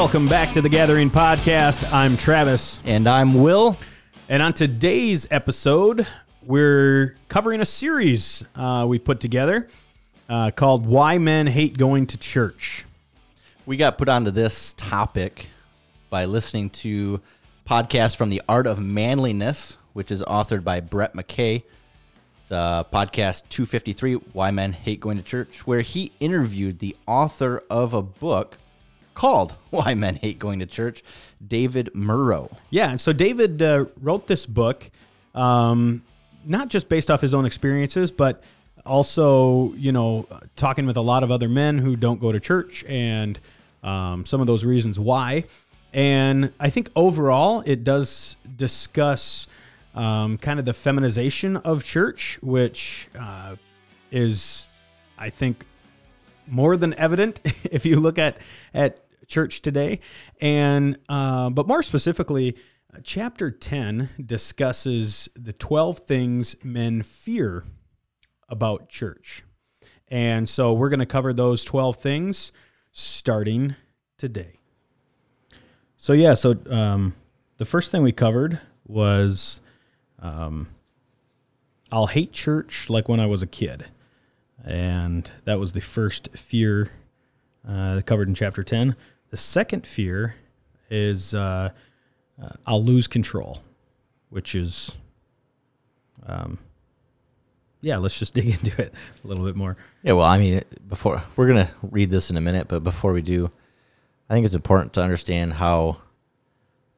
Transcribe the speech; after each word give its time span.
Welcome 0.00 0.28
back 0.28 0.52
to 0.52 0.62
the 0.62 0.68
Gathering 0.68 1.10
Podcast. 1.10 1.92
I'm 1.92 2.16
Travis. 2.16 2.80
And 2.84 3.08
I'm 3.08 3.34
Will. 3.34 3.76
And 4.28 4.40
on 4.40 4.52
today's 4.52 5.26
episode, 5.28 6.06
we're 6.44 7.16
covering 7.28 7.60
a 7.60 7.66
series 7.66 8.44
uh, 8.54 8.86
we 8.88 9.00
put 9.00 9.18
together 9.18 9.66
uh, 10.28 10.52
called 10.52 10.86
Why 10.86 11.18
Men 11.18 11.48
Hate 11.48 11.76
Going 11.76 12.06
to 12.06 12.16
Church. 12.16 12.84
We 13.66 13.76
got 13.76 13.98
put 13.98 14.08
onto 14.08 14.30
this 14.30 14.72
topic 14.74 15.48
by 16.10 16.26
listening 16.26 16.70
to 16.70 17.20
podcast 17.68 18.14
from 18.14 18.30
the 18.30 18.40
Art 18.48 18.68
of 18.68 18.78
Manliness, 18.78 19.78
which 19.94 20.12
is 20.12 20.22
authored 20.22 20.62
by 20.62 20.78
Brett 20.78 21.14
McKay. 21.14 21.64
It's 22.40 22.52
uh, 22.52 22.84
podcast 22.84 23.48
253, 23.48 24.14
Why 24.32 24.52
Men 24.52 24.74
Hate 24.74 25.00
Going 25.00 25.16
to 25.16 25.24
Church, 25.24 25.66
where 25.66 25.80
he 25.80 26.12
interviewed 26.20 26.78
the 26.78 26.96
author 27.08 27.64
of 27.68 27.94
a 27.94 28.00
book 28.00 28.58
called 29.18 29.56
Why 29.70 29.94
Men 29.94 30.14
Hate 30.14 30.38
Going 30.38 30.60
to 30.60 30.66
Church, 30.66 31.02
David 31.44 31.90
Murrow. 31.92 32.56
Yeah, 32.70 32.90
and 32.90 33.00
so 33.00 33.12
David 33.12 33.60
uh, 33.60 33.86
wrote 34.00 34.28
this 34.28 34.46
book, 34.46 34.88
um, 35.34 36.04
not 36.44 36.68
just 36.68 36.88
based 36.88 37.10
off 37.10 37.20
his 37.20 37.34
own 37.34 37.44
experiences, 37.44 38.12
but 38.12 38.44
also, 38.86 39.72
you 39.74 39.90
know, 39.90 40.28
talking 40.54 40.86
with 40.86 40.96
a 40.96 41.00
lot 41.02 41.24
of 41.24 41.32
other 41.32 41.48
men 41.48 41.78
who 41.78 41.96
don't 41.96 42.20
go 42.20 42.30
to 42.30 42.38
church 42.38 42.84
and 42.84 43.40
um, 43.82 44.24
some 44.24 44.40
of 44.40 44.46
those 44.46 44.64
reasons 44.64 45.00
why. 45.00 45.44
And 45.92 46.52
I 46.60 46.70
think 46.70 46.88
overall, 46.94 47.64
it 47.66 47.82
does 47.82 48.36
discuss 48.56 49.48
um, 49.96 50.38
kind 50.38 50.60
of 50.60 50.64
the 50.64 50.74
feminization 50.74 51.56
of 51.56 51.82
church, 51.82 52.38
which 52.40 53.08
uh, 53.18 53.56
is, 54.12 54.68
I 55.18 55.30
think, 55.30 55.66
more 56.46 56.76
than 56.76 56.94
evident 56.94 57.40
if 57.64 57.84
you 57.84 57.98
look 57.98 58.16
at 58.16 58.38
at 58.72 59.00
church 59.28 59.62
today. 59.62 60.00
And 60.40 60.98
uh, 61.08 61.50
but 61.50 61.68
more 61.68 61.82
specifically, 61.82 62.56
uh, 62.92 62.98
chapter 63.02 63.50
ten 63.50 64.08
discusses 64.24 65.28
the 65.36 65.52
twelve 65.52 66.00
things 66.00 66.56
men 66.64 67.02
fear 67.02 67.64
about 68.48 68.88
church. 68.88 69.44
And 70.10 70.48
so 70.48 70.72
we're 70.72 70.88
going 70.88 71.00
to 71.00 71.06
cover 71.06 71.32
those 71.32 71.64
12 71.64 71.96
things 71.96 72.52
starting 72.92 73.74
today. 74.16 74.54
So, 75.96 76.12
yeah, 76.12 76.34
so 76.34 76.56
um, 76.70 77.14
the 77.58 77.64
first 77.64 77.90
thing 77.90 78.02
we 78.02 78.12
covered 78.12 78.60
was 78.86 79.60
um, 80.20 80.68
I'll 81.92 82.06
hate 82.06 82.32
church 82.32 82.88
like 82.88 83.08
when 83.08 83.20
I 83.20 83.26
was 83.26 83.42
a 83.42 83.46
kid. 83.46 83.84
And 84.64 85.30
that 85.44 85.58
was 85.58 85.72
the 85.72 85.80
first 85.80 86.30
fear 86.36 86.90
uh, 87.68 88.00
covered 88.06 88.28
in 88.28 88.34
chapter 88.34 88.62
10. 88.62 88.96
The 89.30 89.36
second 89.36 89.86
fear 89.86 90.34
is 90.90 91.34
uh, 91.34 91.70
uh, 92.42 92.48
I'll 92.66 92.82
lose 92.82 93.06
control, 93.06 93.58
which 94.30 94.54
is, 94.54 94.96
um, 96.26 96.58
yeah, 97.80 97.98
let's 97.98 98.18
just 98.18 98.34
dig 98.34 98.46
into 98.46 98.80
it 98.80 98.92
a 99.24 99.26
little 99.26 99.44
bit 99.44 99.56
more. 99.56 99.76
Yeah, 100.02 100.12
well, 100.12 100.26
I 100.26 100.38
mean, 100.38 100.62
before 100.88 101.22
we're 101.36 101.48
going 101.48 101.66
to 101.66 101.72
read 101.82 102.10
this 102.10 102.30
in 102.30 102.36
a 102.36 102.40
minute, 102.40 102.68
but 102.68 102.82
before 102.82 103.12
we 103.12 103.22
do, 103.22 103.50
I 104.30 104.34
think 104.34 104.46
it's 104.46 104.54
important 104.54 104.92
to 104.94 105.02
understand 105.02 105.54
how 105.54 105.98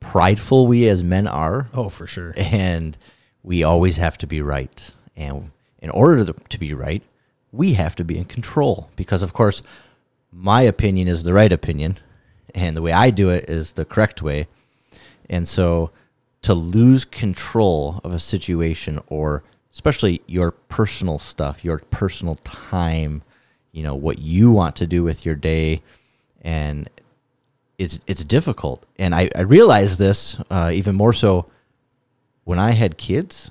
prideful 0.01 0.67
we 0.67 0.89
as 0.89 1.03
men 1.03 1.27
are. 1.27 1.69
Oh, 1.73 1.89
for 1.89 2.07
sure. 2.07 2.33
And 2.37 2.97
we 3.43 3.63
always 3.63 3.97
have 3.99 4.19
to 4.19 4.27
be 4.27 4.43
right. 4.43 4.91
And 5.17 5.51
in 5.81 5.91
order 5.91 6.25
to, 6.25 6.33
to 6.33 6.59
be 6.59 6.75
right, 6.75 7.03
we 7.53 7.75
have 7.75 7.97
to 7.97 8.05
be 8.05 8.19
in 8.19 8.25
control 8.25 8.91
because, 8.97 9.23
of 9.23 9.33
course, 9.33 9.63
my 10.33 10.63
opinion 10.63 11.09
is 11.09 11.25
the 11.25 11.33
right 11.33 11.53
opinion, 11.53 11.99
and 12.55 12.77
the 12.77 12.83
way 12.83 12.93
I 12.93 13.11
do 13.11 13.31
it 13.31 13.49
is 13.49 13.73
the 13.73 13.85
correct 13.85 14.23
way. 14.23 14.49
And 15.29 15.47
so, 15.47 15.91
to 16.43 16.55
lose 16.55 17.05
control 17.05 18.01
of 18.03 18.13
a 18.13 18.21
situation, 18.21 19.01
or 19.09 19.45
especially 19.73 20.23
your 20.27 20.51
personal 20.53 21.19
stuff, 21.19 21.65
your 21.65 21.79
personal 21.91 22.37
time, 22.37 23.23
you 23.73 23.83
know, 23.83 23.95
what 23.95 24.19
you 24.19 24.51
want 24.51 24.77
to 24.77 24.87
do 24.87 25.05
with 25.05 25.25
your 25.25 25.35
day, 25.35 25.83
and 26.43 26.89
it's 27.79 28.01
it's 28.07 28.25
difficult. 28.25 28.85
And 28.99 29.15
I, 29.15 29.31
I 29.35 29.43
realized 29.43 29.99
this 29.99 30.39
uh, 30.51 30.71
even 30.73 30.97
more 30.97 31.13
so 31.13 31.47
when 32.45 32.59
I 32.59 32.73
had 32.73 32.97
kids, 32.99 33.51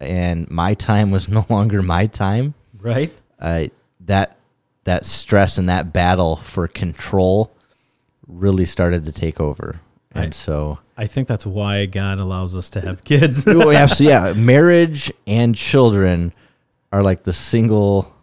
and 0.00 0.50
my 0.50 0.74
time 0.74 1.10
was 1.10 1.28
no 1.38 1.46
longer 1.48 1.82
my 1.82 2.06
time 2.06 2.54
Right? 2.78 3.12
uh, 3.40 3.66
that 4.00 4.36
that 4.84 5.06
stress 5.06 5.56
and 5.58 5.68
that 5.68 5.92
battle 5.92 6.36
for 6.36 6.68
control 6.68 7.53
really 8.26 8.64
started 8.66 9.04
to 9.04 9.12
take 9.12 9.40
over. 9.40 9.80
And 10.12 10.24
Right. 10.26 10.34
so, 10.34 10.78
I 10.96 11.06
think 11.08 11.26
that's 11.28 11.44
why 11.44 11.86
God 11.86 12.18
allows 12.20 12.54
us 12.54 12.70
to 12.70 12.80
have 12.80 13.02
kids. 13.04 13.46
Yeah, 13.48 13.86
so 13.86 14.04
yeah, 14.04 14.32
marriage 14.36 15.12
and 15.26 15.54
children 15.56 16.32
are 16.92 17.02
like 17.02 17.24
the 17.24 17.32
single 17.32 18.14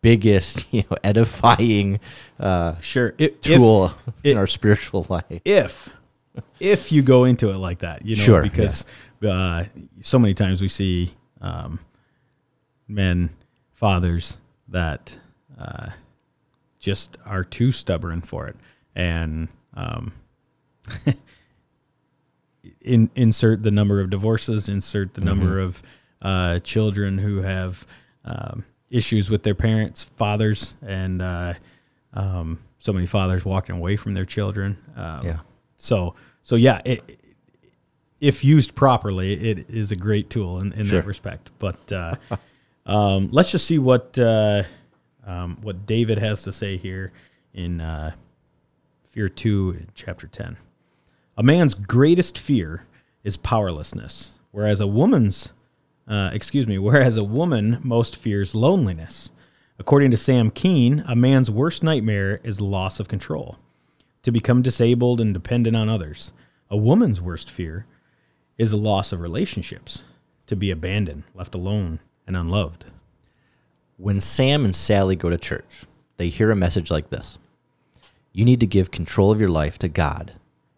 biggest, 0.00 0.66
you 0.72 0.84
know, 0.90 0.96
edifying 1.04 2.00
uh, 2.40 2.78
sure. 2.80 3.14
If, 3.18 3.32
if- 3.32 3.40
tool 3.58 3.92
it- 4.22 4.30
in 4.30 4.38
our 4.38 4.46
spiritual 4.46 5.06
life. 5.10 5.24
if 5.44 5.90
if 6.60 6.92
you 6.92 7.02
go 7.02 7.24
into 7.24 7.50
it 7.50 7.56
like 7.56 7.80
that, 7.80 8.04
you 8.06 8.14
know, 8.16 8.22
Sure, 8.22 8.42
because 8.42 8.84
uh, 9.26 9.64
so 10.00 10.18
many 10.20 10.34
times 10.34 10.62
we 10.62 10.68
see 10.68 11.12
um, 11.40 11.80
men, 12.86 13.30
fathers 13.74 14.38
that 14.68 15.18
uh, 15.58 15.88
just 16.78 17.18
are 17.26 17.42
too 17.44 17.72
stubborn 17.72 18.20
for 18.20 18.46
it, 18.46 18.56
and 18.98 19.48
um, 19.74 20.12
in, 22.82 23.10
insert 23.14 23.62
the 23.62 23.70
number 23.70 24.00
of 24.00 24.10
divorces, 24.10 24.68
insert 24.68 25.14
the 25.14 25.20
number 25.20 25.60
of 25.60 25.82
uh, 26.20 26.58
children 26.58 27.16
who 27.16 27.40
have 27.40 27.86
um, 28.24 28.64
issues 28.90 29.30
with 29.30 29.44
their 29.44 29.54
parents, 29.54 30.04
fathers, 30.16 30.74
and 30.82 31.22
uh, 31.22 31.54
um, 32.12 32.58
so 32.78 32.92
many 32.92 33.06
fathers 33.06 33.44
walking 33.44 33.76
away 33.76 33.96
from 33.96 34.14
their 34.14 34.24
children. 34.26 34.76
Um, 34.96 35.20
Yeah. 35.24 35.38
So 35.76 36.16
so 36.42 36.56
yeah, 36.56 36.80
it, 36.84 37.20
if 38.20 38.42
used 38.44 38.74
properly, 38.74 39.50
it 39.50 39.70
is 39.70 39.92
a 39.92 39.96
great 39.96 40.28
tool 40.28 40.58
in, 40.58 40.72
in 40.72 40.86
Sure. 40.86 41.00
that 41.00 41.06
respect. 41.06 41.50
But 41.60 41.92
uh, 41.92 42.16
um, 42.86 43.28
let's 43.30 43.52
just 43.52 43.64
see 43.64 43.78
what 43.78 44.18
uh, 44.18 44.64
um, 45.24 45.56
what 45.62 45.86
David 45.86 46.18
has 46.18 46.42
to 46.42 46.52
say 46.52 46.76
here 46.76 47.12
in 47.54 47.80
uh, 47.80 48.12
Fear 49.18 49.30
Two, 49.30 49.86
chapter 49.96 50.28
ten. 50.28 50.58
A 51.36 51.42
man's 51.42 51.74
greatest 51.74 52.38
fear 52.38 52.84
is 53.24 53.36
powerlessness, 53.36 54.30
whereas 54.52 54.78
a 54.78 54.86
woman's 54.86 55.48
uh, 56.06 56.30
excuse 56.32 56.68
me, 56.68 56.78
whereas 56.78 57.16
a 57.16 57.24
woman 57.24 57.80
most 57.82 58.14
fears 58.14 58.54
loneliness. 58.54 59.32
According 59.76 60.12
to 60.12 60.16
Sam 60.16 60.52
Keen, 60.52 61.02
a 61.08 61.16
man's 61.16 61.50
worst 61.50 61.82
nightmare 61.82 62.38
is 62.44 62.60
loss 62.60 63.00
of 63.00 63.08
control 63.08 63.58
to 64.22 64.30
become 64.30 64.62
disabled 64.62 65.20
and 65.20 65.34
dependent 65.34 65.74
on 65.74 65.88
others. 65.88 66.30
A 66.70 66.76
woman's 66.76 67.20
worst 67.20 67.50
fear 67.50 67.86
is 68.56 68.72
a 68.72 68.76
loss 68.76 69.10
of 69.10 69.20
relationships, 69.20 70.04
to 70.46 70.54
be 70.54 70.70
abandoned, 70.70 71.24
left 71.34 71.56
alone, 71.56 71.98
and 72.24 72.36
unloved. 72.36 72.84
When 73.96 74.20
Sam 74.20 74.64
and 74.64 74.76
Sally 74.76 75.16
go 75.16 75.28
to 75.28 75.38
church, 75.38 75.86
they 76.18 76.28
hear 76.28 76.52
a 76.52 76.54
message 76.56 76.88
like 76.88 77.10
this 77.10 77.36
You 78.32 78.44
need 78.44 78.60
to 78.60 78.66
give 78.66 78.90
control 78.90 79.30
of 79.30 79.40
your 79.40 79.48
life 79.48 79.78
to 79.80 79.88
God 79.88 80.34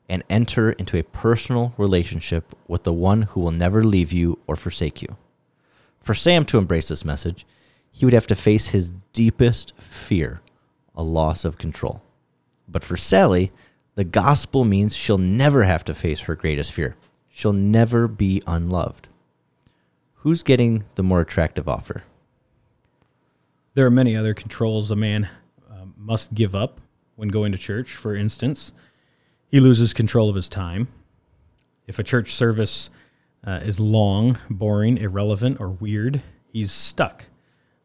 and 0.08 0.24
enter 0.28 0.72
into 0.72 0.98
a 0.98 1.04
personal 1.04 1.72
relationship 1.76 2.54
with 2.66 2.84
the 2.84 2.92
one 2.92 3.22
who 3.22 3.40
will 3.40 3.52
never 3.52 3.84
leave 3.84 4.12
you 4.12 4.38
or 4.46 4.56
forsake 4.56 5.02
you. 5.02 5.16
For 6.00 6.14
Sam 6.14 6.44
to 6.46 6.58
embrace 6.58 6.88
this 6.88 7.04
message, 7.04 7.46
he 7.92 8.04
would 8.04 8.14
have 8.14 8.26
to 8.28 8.34
face 8.34 8.68
his 8.68 8.92
deepest 9.12 9.76
fear 9.76 10.40
a 10.94 11.02
loss 11.02 11.44
of 11.44 11.58
control. 11.58 12.02
But 12.68 12.84
for 12.84 12.96
Sally, 12.96 13.52
the 13.94 14.04
gospel 14.04 14.64
means 14.64 14.96
she'll 14.96 15.18
never 15.18 15.64
have 15.64 15.84
to 15.84 15.94
face 15.94 16.20
her 16.20 16.34
greatest 16.34 16.72
fear. 16.72 16.96
She'll 17.28 17.52
never 17.52 18.08
be 18.08 18.42
unloved. 18.46 19.08
Who's 20.16 20.42
getting 20.42 20.84
the 20.96 21.02
more 21.02 21.20
attractive 21.20 21.68
offer? 21.68 22.02
There 23.74 23.86
are 23.86 23.90
many 23.90 24.16
other 24.16 24.34
controls 24.34 24.90
a 24.90 24.96
man 24.96 25.28
um, 25.70 25.94
must 25.96 26.34
give 26.34 26.54
up 26.54 26.80
when 27.20 27.28
going 27.28 27.52
to 27.52 27.58
church. 27.58 27.94
For 27.94 28.16
instance, 28.16 28.72
he 29.46 29.60
loses 29.60 29.92
control 29.92 30.30
of 30.30 30.34
his 30.34 30.48
time. 30.48 30.88
If 31.86 31.98
a 31.98 32.02
church 32.02 32.32
service 32.32 32.88
uh, 33.46 33.60
is 33.62 33.78
long, 33.78 34.38
boring, 34.48 34.96
irrelevant, 34.96 35.60
or 35.60 35.68
weird, 35.68 36.22
he's 36.50 36.72
stuck. 36.72 37.26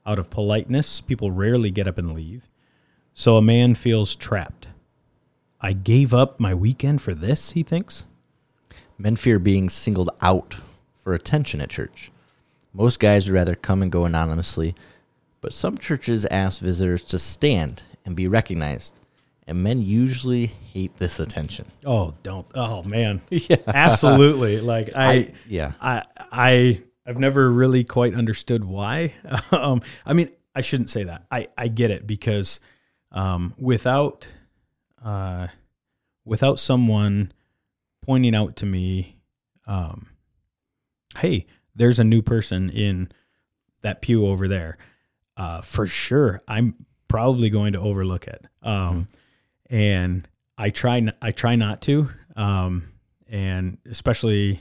Out 0.05 0.19
of 0.19 0.29
politeness, 0.29 1.01
people 1.01 1.31
rarely 1.31 1.69
get 1.69 1.87
up 1.87 1.97
and 1.97 2.13
leave. 2.13 2.49
So 3.13 3.35
a 3.35 3.41
man 3.41 3.75
feels 3.75 4.15
trapped. 4.15 4.67
I 5.59 5.73
gave 5.73 6.13
up 6.13 6.39
my 6.39 6.53
weekend 6.53 7.01
for 7.01 7.13
this, 7.13 7.51
he 7.51 7.63
thinks. 7.63 8.05
Men 8.97 9.17
fear 9.17 9.37
being 9.37 9.67
singled 9.69 10.11
out 10.21 10.55
for 10.95 11.13
attention 11.13 11.59
at 11.59 11.69
church. 11.69 12.09
Most 12.73 13.01
guys 13.01 13.25
would 13.25 13.35
rather 13.35 13.55
come 13.55 13.81
and 13.81 13.91
go 13.91 14.05
anonymously, 14.05 14.75
but 15.41 15.51
some 15.51 15.77
churches 15.77 16.25
ask 16.27 16.61
visitors 16.61 17.03
to 17.03 17.19
stand 17.19 17.83
and 18.05 18.15
be 18.15 18.29
recognized. 18.29 18.93
And 19.47 19.61
men 19.63 19.81
usually 19.81 20.47
hate 20.47 20.97
this 20.97 21.19
attention. 21.19 21.71
Oh, 21.85 22.13
don't. 22.23 22.45
Oh 22.55 22.83
man. 22.83 23.21
Yeah. 23.29 23.57
Absolutely. 23.67 24.59
Like 24.61 24.89
I, 24.95 25.13
I- 25.13 25.33
yeah. 25.47 25.73
I 25.81 26.03
I 26.31 26.81
I've 27.05 27.19
never 27.19 27.51
really 27.51 27.83
quite 27.83 28.15
understood 28.15 28.63
why. 28.65 29.13
um, 29.51 29.81
I 30.05 30.13
mean, 30.13 30.29
I 30.55 30.61
shouldn't 30.61 30.89
say 30.89 31.03
that. 31.03 31.25
I 31.29 31.47
I 31.57 31.67
get 31.67 31.91
it 31.91 32.07
because 32.07 32.59
um, 33.11 33.53
without 33.59 34.27
uh, 35.03 35.47
without 36.25 36.59
someone 36.59 37.31
pointing 38.01 38.33
out 38.35 38.55
to 38.57 38.65
me, 38.65 39.17
um, 39.67 40.07
hey, 41.19 41.45
there's 41.75 41.99
a 41.99 42.03
new 42.03 42.21
person 42.23 42.69
in 42.71 43.09
that 43.81 44.01
pew 44.01 44.25
over 44.25 44.47
there. 44.47 44.77
Uh, 45.37 45.61
for 45.61 45.85
sure, 45.85 46.41
I'm 46.47 46.85
probably 47.07 47.49
going 47.51 47.73
to 47.73 47.79
overlook 47.79 48.27
it. 48.27 48.45
Um, 48.63 49.07
and 49.69 50.27
I 50.57 50.69
try 50.69 51.05
I 51.21 51.31
try 51.31 51.55
not 51.55 51.81
to. 51.83 52.09
Um, 52.35 52.83
and 53.27 53.77
especially 53.89 54.59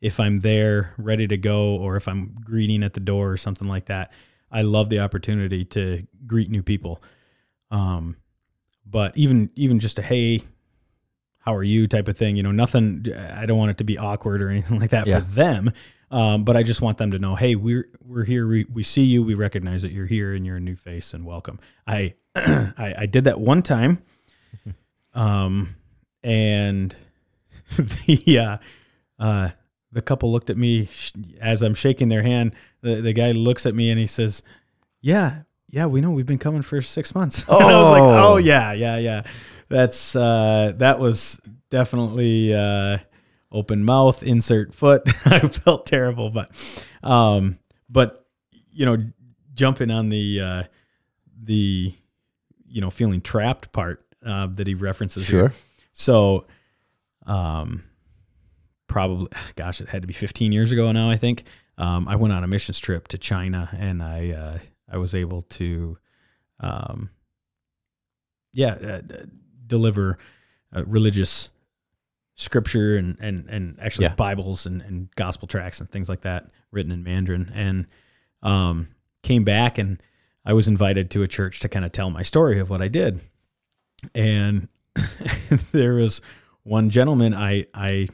if 0.00 0.20
I'm 0.20 0.38
there 0.38 0.94
ready 0.98 1.26
to 1.28 1.36
go 1.36 1.76
or 1.76 1.96
if 1.96 2.06
I'm 2.08 2.34
greeting 2.44 2.82
at 2.82 2.92
the 2.94 3.00
door 3.00 3.30
or 3.32 3.36
something 3.36 3.66
like 3.68 3.86
that, 3.86 4.12
I 4.50 4.62
love 4.62 4.88
the 4.90 5.00
opportunity 5.00 5.64
to 5.66 6.06
greet 6.26 6.50
new 6.50 6.62
people. 6.62 7.02
Um, 7.70 8.16
but 8.86 9.16
even 9.16 9.50
even 9.56 9.80
just 9.80 9.98
a 9.98 10.02
hey, 10.02 10.42
how 11.38 11.54
are 11.54 11.62
you 11.64 11.86
type 11.86 12.08
of 12.08 12.16
thing, 12.16 12.36
you 12.36 12.42
know, 12.42 12.52
nothing. 12.52 13.06
I 13.14 13.46
don't 13.46 13.58
want 13.58 13.70
it 13.72 13.78
to 13.78 13.84
be 13.84 13.98
awkward 13.98 14.42
or 14.42 14.48
anything 14.50 14.78
like 14.78 14.90
that 14.90 15.06
Yeah. 15.06 15.20
for 15.20 15.24
them. 15.26 15.72
Um, 16.10 16.44
but 16.44 16.56
I 16.56 16.62
just 16.62 16.80
want 16.80 16.98
them 16.98 17.10
to 17.10 17.18
know, 17.18 17.34
hey, 17.34 17.56
we're 17.56 17.88
we're 18.04 18.24
here. 18.24 18.46
We, 18.46 18.64
we 18.72 18.82
see 18.84 19.02
you. 19.02 19.22
We 19.24 19.34
recognize 19.34 19.82
that 19.82 19.90
you're 19.90 20.06
here 20.06 20.32
and 20.32 20.46
you're 20.46 20.58
a 20.58 20.60
new 20.60 20.76
face 20.76 21.12
and 21.12 21.24
welcome. 21.26 21.58
I 21.86 22.14
I, 22.36 22.94
I 22.98 23.06
did 23.06 23.24
that 23.24 23.40
one 23.40 23.62
time, 23.62 24.02
um, 25.14 25.74
and 26.22 26.94
the 27.76 28.38
uh, 28.38 29.22
uh, 29.22 29.50
the 29.92 30.02
couple 30.02 30.32
looked 30.32 30.50
at 30.50 30.56
me 30.56 30.86
sh- 30.86 31.12
as 31.40 31.62
I'm 31.62 31.74
shaking 31.74 32.08
their 32.08 32.22
hand. 32.22 32.54
The 32.82 33.00
the 33.00 33.12
guy 33.12 33.32
looks 33.32 33.66
at 33.66 33.74
me 33.74 33.90
and 33.90 33.98
he 33.98 34.06
says, 34.06 34.42
"Yeah, 35.00 35.42
yeah, 35.68 35.86
we 35.86 36.00
know. 36.00 36.10
We've 36.10 36.26
been 36.26 36.38
coming 36.38 36.62
for 36.62 36.80
six 36.80 37.14
months." 37.14 37.46
and 37.48 37.62
I 37.62 37.80
was 37.82 37.90
like, 37.90 38.02
Oh. 38.02 38.34
"Oh 38.34 38.36
yeah, 38.36 38.72
yeah, 38.72 38.96
yeah." 38.98 39.22
That's 39.68 40.14
uh, 40.14 40.72
that 40.76 40.98
was 40.98 41.40
definitely 41.70 42.54
uh, 42.54 42.98
open 43.50 43.84
mouth, 43.84 44.22
insert 44.22 44.74
foot. 44.74 45.02
I 45.26 45.40
felt 45.40 45.86
terrible, 45.86 46.30
but 46.30 46.86
um, 47.02 47.58
but 47.88 48.26
you 48.70 48.84
know, 48.86 48.98
jumping 49.54 49.90
on 49.90 50.08
the 50.10 50.40
uh, 50.40 50.62
the 51.42 51.92
you 52.66 52.80
know 52.80 52.90
feeling 52.90 53.20
trapped 53.20 53.72
part 53.72 54.03
uh, 54.24 54.46
that 54.46 54.66
he 54.66 54.74
references 54.74 55.28
here. 55.28 55.48
Sure. 55.50 55.58
So, 55.92 56.46
um, 57.26 57.84
probably, 58.88 59.28
gosh, 59.56 59.80
it 59.80 59.88
had 59.88 60.02
to 60.02 60.08
be 60.08 60.14
15 60.14 60.52
years 60.52 60.72
ago 60.72 60.90
now. 60.92 61.10
I 61.10 61.16
think 61.16 61.44
um, 61.78 62.08
I 62.08 62.16
went 62.16 62.32
on 62.32 62.44
a 62.44 62.48
missions 62.48 62.78
trip 62.78 63.08
to 63.08 63.18
China, 63.18 63.68
and 63.78 64.02
I 64.02 64.30
uh, 64.30 64.58
I 64.90 64.96
was 64.98 65.14
able 65.14 65.42
to, 65.42 65.98
um, 66.60 67.10
yeah, 68.52 68.74
uh, 68.74 69.00
deliver 69.66 70.18
uh, 70.74 70.84
religious 70.84 71.50
scripture 72.36 72.96
and 72.96 73.16
and 73.20 73.46
and 73.48 73.78
actually 73.80 74.04
Yeah. 74.06 74.14
Bibles 74.14 74.66
and 74.66 74.82
and 74.82 75.08
gospel 75.16 75.46
tracts 75.48 75.80
and 75.80 75.90
things 75.90 76.08
like 76.08 76.22
that 76.22 76.50
written 76.70 76.92
in 76.92 77.02
Mandarin, 77.02 77.50
and 77.54 77.86
um, 78.42 78.88
came 79.22 79.44
back 79.44 79.78
and 79.78 80.00
I 80.44 80.52
was 80.52 80.68
invited 80.68 81.10
to 81.12 81.22
a 81.22 81.26
church 81.28 81.60
to 81.60 81.68
kind 81.68 81.84
of 81.84 81.92
tell 81.92 82.10
my 82.10 82.22
story 82.22 82.58
of 82.60 82.68
what 82.68 82.82
I 82.82 82.88
did, 82.88 83.18
and 84.14 84.68
there 85.72 85.94
was 85.94 86.20
one 86.62 86.90
gentleman 86.90 87.34
I 87.34 87.66
I 87.74 88.08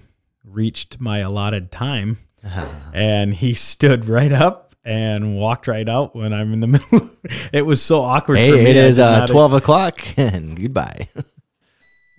reached 0.44 1.00
my 1.00 1.18
allotted 1.18 1.70
time 1.70 2.18
and 2.92 3.34
he 3.34 3.54
stood 3.54 4.06
right 4.06 4.32
up 4.32 4.74
and 4.84 5.36
walked 5.36 5.68
right 5.68 5.88
out 5.88 6.16
when 6.16 6.32
I'm 6.32 6.52
in 6.54 6.60
the 6.60 6.66
middle. 6.66 7.10
it 7.52 7.62
was 7.66 7.82
so 7.82 8.00
awkward 8.00 8.38
Hey, 8.38 8.50
for 8.50 8.56
me. 8.56 8.64
it 8.70 8.76
is 8.76 8.98
uh, 8.98 9.26
12 9.26 9.52
o'clock 9.52 10.00
and 10.18 10.60
goodbye. 10.60 11.08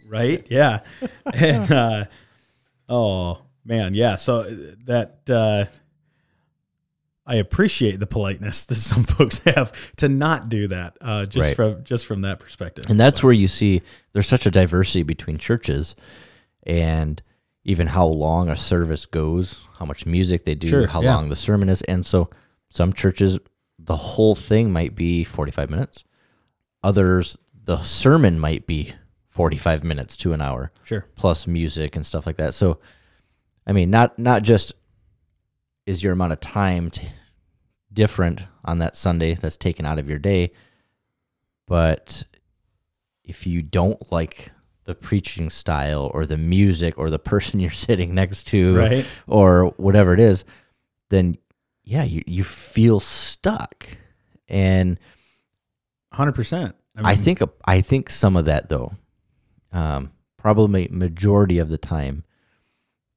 right? 0.07 0.45
Yeah. 0.49 0.81
and 1.33 1.71
uh, 1.71 2.05
oh 2.87 3.41
man, 3.65 3.93
yeah. 3.95 4.15
So 4.15 4.43
that 4.85 5.21
uh, 5.29 5.65
I 7.25 7.35
appreciate 7.35 7.99
the 7.99 8.07
politeness 8.07 8.65
that 8.67 8.75
some 8.75 9.03
folks 9.03 9.43
have 9.43 9.95
to 9.97 10.09
not 10.09 10.49
do 10.49 10.67
that. 10.67 10.97
Uh, 10.99 11.25
just 11.25 11.49
Right. 11.49 11.55
from 11.55 11.83
just 11.83 12.05
from 12.05 12.21
that 12.23 12.39
perspective. 12.39 12.85
And 12.89 12.99
that's 12.99 13.23
where 13.23 13.33
you 13.33 13.47
see 13.47 13.81
there's 14.13 14.27
such 14.27 14.45
a 14.45 14.51
diversity 14.51 15.03
between 15.03 15.37
churches 15.37 15.95
and 16.63 17.21
even 17.63 17.87
how 17.87 18.07
long 18.07 18.49
a 18.49 18.55
service 18.55 19.05
goes, 19.05 19.67
how 19.77 19.85
much 19.85 20.05
music 20.05 20.45
they 20.45 20.55
do, 20.55 20.67
Sure, 20.67 20.87
how 20.87 21.01
yeah. 21.01 21.15
long 21.15 21.29
the 21.29 21.35
sermon 21.35 21.69
is. 21.69 21.81
And 21.83 22.05
so 22.05 22.29
some 22.69 22.91
churches, 22.91 23.37
the 23.77 23.95
whole 23.95 24.33
thing 24.35 24.71
might 24.73 24.95
be 24.95 25.23
45 25.23 25.69
minutes. 25.69 26.03
Others, 26.83 27.37
the 27.63 27.77
sermon 27.81 28.39
might 28.39 28.65
be 28.65 28.93
45 29.29 29.83
minutes 29.83 30.17
to 30.17 30.33
an 30.33 30.41
hour 30.41 30.71
sure. 30.83 31.05
plus 31.15 31.45
music 31.45 31.95
and 31.95 32.05
stuff 32.05 32.25
like 32.25 32.37
that. 32.37 32.53
So, 32.55 32.79
I 33.67 33.71
mean, 33.73 33.91
not 33.91 34.17
not 34.17 34.41
just 34.41 34.73
is 35.91 36.01
your 36.03 36.13
amount 36.13 36.31
of 36.33 36.39
time 36.39 36.89
t- 36.89 37.07
different 37.91 38.39
on 38.63 38.79
that 38.79 38.95
Sunday 38.95 39.33
that's 39.35 39.57
taken 39.57 39.85
out 39.85 39.99
of 39.99 40.09
your 40.09 40.17
day, 40.19 40.51
but 41.67 42.23
if 43.23 43.45
you 43.45 43.61
don't 43.61 44.11
like 44.11 44.51
the 44.85 44.95
preaching 44.95 45.49
style 45.49 46.09
or 46.13 46.25
the 46.25 46.37
music 46.37 46.97
or 46.97 47.09
the 47.09 47.19
person 47.19 47.59
you're 47.63 47.71
sitting 47.71 48.15
next 48.15 48.45
to 48.47 48.75
Right. 48.77 49.05
or 49.27 49.65
whatever 49.77 50.13
it 50.13 50.19
is, 50.19 50.45
then 51.09 51.37
yeah, 51.83 52.03
you, 52.03 52.23
you 52.25 52.43
feel 52.43 52.99
stuck. 52.99 53.87
And 54.47 54.97
Hundred 56.13 56.33
percent. 56.35 56.75
I 56.97 57.15
think 57.15 57.41
I 57.65 57.79
think 57.81 58.09
some 58.09 58.35
of 58.35 58.45
that 58.45 58.67
though, 58.69 58.91
um, 59.71 60.11
probably 60.37 60.87
majority 60.91 61.57
of 61.59 61.69
the 61.69 61.77
time, 61.77 62.23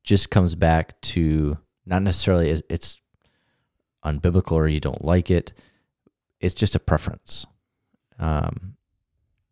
just 0.05 0.31
comes 0.31 0.55
back 0.55 1.00
to 1.00 1.59
not 1.86 2.02
necessarily 2.02 2.50
is 2.50 2.62
it's 2.69 3.00
unbiblical 4.04 4.52
or 4.52 4.69
you 4.69 4.81
don't 4.81 5.04
like 5.04 5.31
it. 5.31 5.52
It's 6.40 6.54
just 6.54 6.75
a 6.75 6.78
preference, 6.78 7.46
um, 8.18 8.76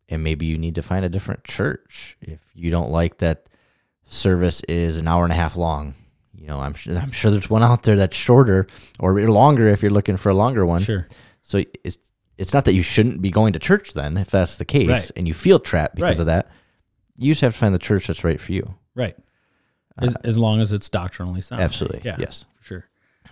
and 0.09 0.23
maybe 0.23 0.45
you 0.45 0.57
need 0.57 0.75
to 0.75 0.83
find 0.83 1.03
a 1.05 1.09
different 1.09 1.43
church 1.43 2.17
if 2.21 2.39
you 2.53 2.69
don't 2.69 2.91
like 2.91 3.17
that 3.19 3.47
service 4.03 4.61
is 4.67 4.97
an 4.97 5.07
hour 5.07 5.23
and 5.23 5.33
a 5.33 5.35
half 5.35 5.55
long. 5.55 5.95
You 6.35 6.47
know, 6.47 6.59
I'm 6.59 6.73
sure 6.73 6.95
I'm 6.97 7.11
sure 7.11 7.31
there's 7.31 7.49
one 7.49 7.63
out 7.63 7.83
there 7.83 7.95
that's 7.95 8.15
shorter 8.15 8.67
or 8.99 9.19
longer 9.27 9.67
if 9.67 9.81
you're 9.81 9.91
looking 9.91 10.17
for 10.17 10.29
a 10.29 10.35
longer 10.35 10.65
one. 10.65 10.81
sure. 10.81 11.07
So 11.41 11.63
it's 11.83 11.97
it's 12.37 12.53
not 12.53 12.65
that 12.65 12.73
you 12.73 12.83
shouldn't 12.83 13.21
be 13.21 13.31
going 13.31 13.53
to 13.53 13.59
church 13.59 13.93
then, 13.93 14.17
if 14.17 14.29
that's 14.29 14.57
the 14.57 14.65
case, 14.65 14.87
Right. 14.89 15.11
and 15.15 15.27
you 15.27 15.33
feel 15.33 15.59
trapped 15.59 15.95
because 15.95 16.17
Right. 16.17 16.21
of 16.21 16.25
that. 16.27 16.49
You 17.17 17.31
just 17.31 17.41
have 17.41 17.53
to 17.53 17.57
find 17.59 17.73
the 17.75 17.79
church 17.79 18.07
that's 18.07 18.23
right 18.23 18.39
for 18.41 18.51
you. 18.53 18.73
Right. 18.95 19.15
As, 19.97 20.15
as 20.23 20.37
long 20.37 20.59
as 20.61 20.71
it's 20.73 20.89
doctrinally 20.89 21.41
sound. 21.41 21.61
Absolutely, 21.61 22.01
Yeah. 22.03 22.15
yes. 22.19 22.45
For 22.59 22.63
sure. 22.63 22.85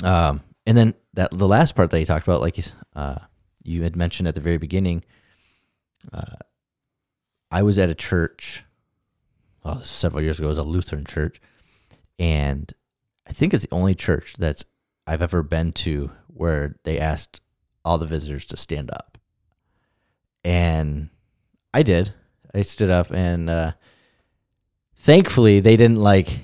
Um, 0.03 0.41
and 0.67 0.77
then 0.77 0.93
that 1.15 1.31
the 1.31 1.47
last 1.47 1.75
part 1.75 1.89
that 1.89 1.99
you 1.99 2.05
talked 2.05 2.27
about, 2.27 2.41
like 2.41 2.57
you, 2.57 2.63
uh, 2.95 3.17
you 3.63 3.83
had 3.83 3.95
mentioned 3.95 4.27
at 4.27 4.35
the 4.35 4.41
very 4.41 4.57
beginning, 4.57 5.03
uh, 6.13 6.35
I 7.49 7.63
was 7.63 7.77
at 7.79 7.89
a 7.89 7.95
church, 7.95 8.63
well, 9.63 9.81
several 9.81 10.21
years 10.21 10.37
ago. 10.39 10.47
It 10.47 10.49
was 10.49 10.57
a 10.57 10.63
Lutheran 10.63 11.03
church, 11.05 11.41
and 12.19 12.71
I 13.27 13.33
think 13.33 13.53
it's 13.53 13.63
the 13.65 13.73
only 13.75 13.93
church 13.95 14.35
that's 14.37 14.63
I've 15.07 15.21
ever 15.21 15.41
been 15.43 15.71
to 15.73 16.11
where 16.27 16.75
they 16.83 16.99
asked 16.99 17.41
all 17.83 17.97
the 17.97 18.05
visitors 18.05 18.45
to 18.47 18.57
stand 18.57 18.89
up, 18.91 19.17
and 20.43 21.09
I 21.73 21.83
did. 21.83 22.13
I 22.53 22.61
stood 22.61 22.89
up, 22.89 23.11
and 23.11 23.49
uh, 23.49 23.71
thankfully 24.95 25.59
they 25.59 25.75
didn't 25.75 26.01
like. 26.01 26.39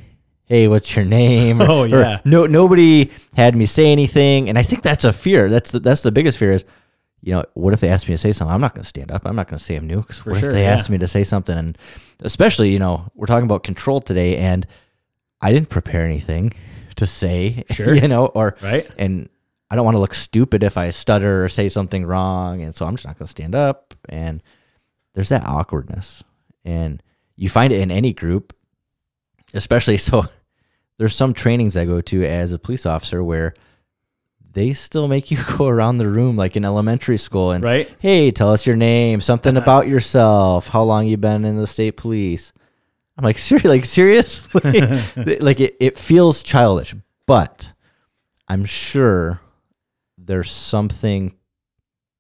Hey, 0.48 0.68
what's 0.68 0.96
your 0.96 1.06
name? 1.06 1.62
Oh, 1.62 1.84
or 1.84 1.88
yeah. 1.88 2.20
no, 2.26 2.46
nobody 2.46 3.12
had 3.36 3.56
me 3.56 3.66
say 3.66 3.92
anything, 3.92 4.50
and 4.50 4.58
I 4.58 4.64
think 4.64 4.82
that's 4.82 5.04
a 5.04 5.12
fear. 5.14 5.50
That's 5.50 5.72
the, 5.72 5.80
that's 5.80 6.02
the 6.04 6.12
biggest 6.12 6.38
fear 6.38 6.54
is, 6.54 6.66
you 7.22 7.34
know, 7.34 7.44
what 7.54 7.74
if 7.74 7.82
they 7.82 7.90
ask 7.90 8.08
me 8.08 8.14
to 8.14 8.18
say 8.18 8.32
something? 8.32 8.54
I'm 8.54 8.62
not 8.62 8.74
going 8.74 8.84
to 8.84 8.88
stand 8.88 9.12
up. 9.12 9.26
I'm 9.26 9.36
not 9.36 9.48
going 9.50 9.58
to 9.58 9.64
say 9.64 9.76
I'm 9.76 9.88
new. 9.88 10.02
'cause 10.04 10.26
what 10.26 10.38
sure, 10.38 10.50
if 10.50 10.54
they 10.56 10.64
yeah. 10.64 10.72
ask 10.74 10.90
me 10.90 10.98
to 11.00 11.08
say 11.08 11.24
something? 11.26 11.58
And 11.58 11.78
especially, 12.22 12.72
you 12.72 12.80
know, 12.80 13.12
we're 13.16 13.26
talking 13.28 13.46
about 13.46 13.64
control 13.64 14.00
today, 14.00 14.38
and 14.38 14.66
I 15.42 15.52
didn't 15.52 15.70
prepare 15.70 16.04
anything 16.04 16.54
to 16.96 17.06
say. 17.06 17.64
Sure. 17.72 17.94
you 17.94 18.08
know, 18.08 18.28
or 18.28 18.56
Right. 18.62 18.90
and 18.98 19.28
I 19.70 19.76
don't 19.76 19.84
want 19.84 19.96
to 19.96 20.00
look 20.00 20.14
stupid 20.14 20.64
if 20.64 20.78
I 20.78 20.92
stutter 20.92 21.44
or 21.44 21.50
say 21.50 21.68
something 21.68 22.06
wrong, 22.06 22.62
and 22.62 22.74
so 22.74 22.86
I'm 22.86 22.96
just 22.96 23.06
not 23.06 23.18
going 23.20 23.26
to 23.28 23.32
stand 23.32 23.54
up. 23.54 23.94
And 24.08 24.42
there's 25.14 25.30
that 25.30 25.44
awkwardness, 25.46 26.24
and 26.64 27.04
you 27.36 27.50
find 27.50 27.74
it 27.74 27.82
in 27.82 27.92
any 27.92 28.14
group, 28.14 28.54
especially 29.54 29.98
so. 30.10 30.26
There's 30.98 31.16
some 31.16 31.34
trainings 31.34 31.78
I 31.78 31.86
go 31.86 32.02
to 32.02 32.26
as 32.26 32.52
a 32.52 32.60
police 32.60 32.86
officer 32.86 33.24
where 33.24 33.54
they 34.54 34.74
still 34.74 35.08
make 35.08 35.30
you 35.30 35.38
go 35.58 35.68
around 35.68 35.98
the 35.98 36.08
room 36.08 36.36
like 36.36 36.56
in 36.56 36.66
elementary 36.66 37.18
school 37.18 37.52
and 37.52 37.64
Right. 37.64 37.94
hey, 38.00 38.32
tell 38.32 38.52
us 38.52 38.66
your 38.66 38.76
name, 38.76 39.22
something 39.22 39.58
about 39.58 39.88
yourself, 39.88 40.68
how 40.68 40.84
long 40.84 41.06
you've 41.08 41.22
been 41.22 41.46
in 41.46 41.58
the 41.58 41.68
state 41.68 41.98
police. 41.98 42.52
I'm 43.18 43.24
like, 43.24 43.38
ser- 43.38 43.60
like 43.64 43.86
seriously, 43.86 44.82
like 45.40 45.60
it, 45.60 45.76
it 45.80 45.98
feels 45.98 46.44
childish, 46.44 46.96
but 47.26 47.74
I'm 48.48 48.64
sure 48.66 49.42
there's 50.18 50.52
something 50.52 51.36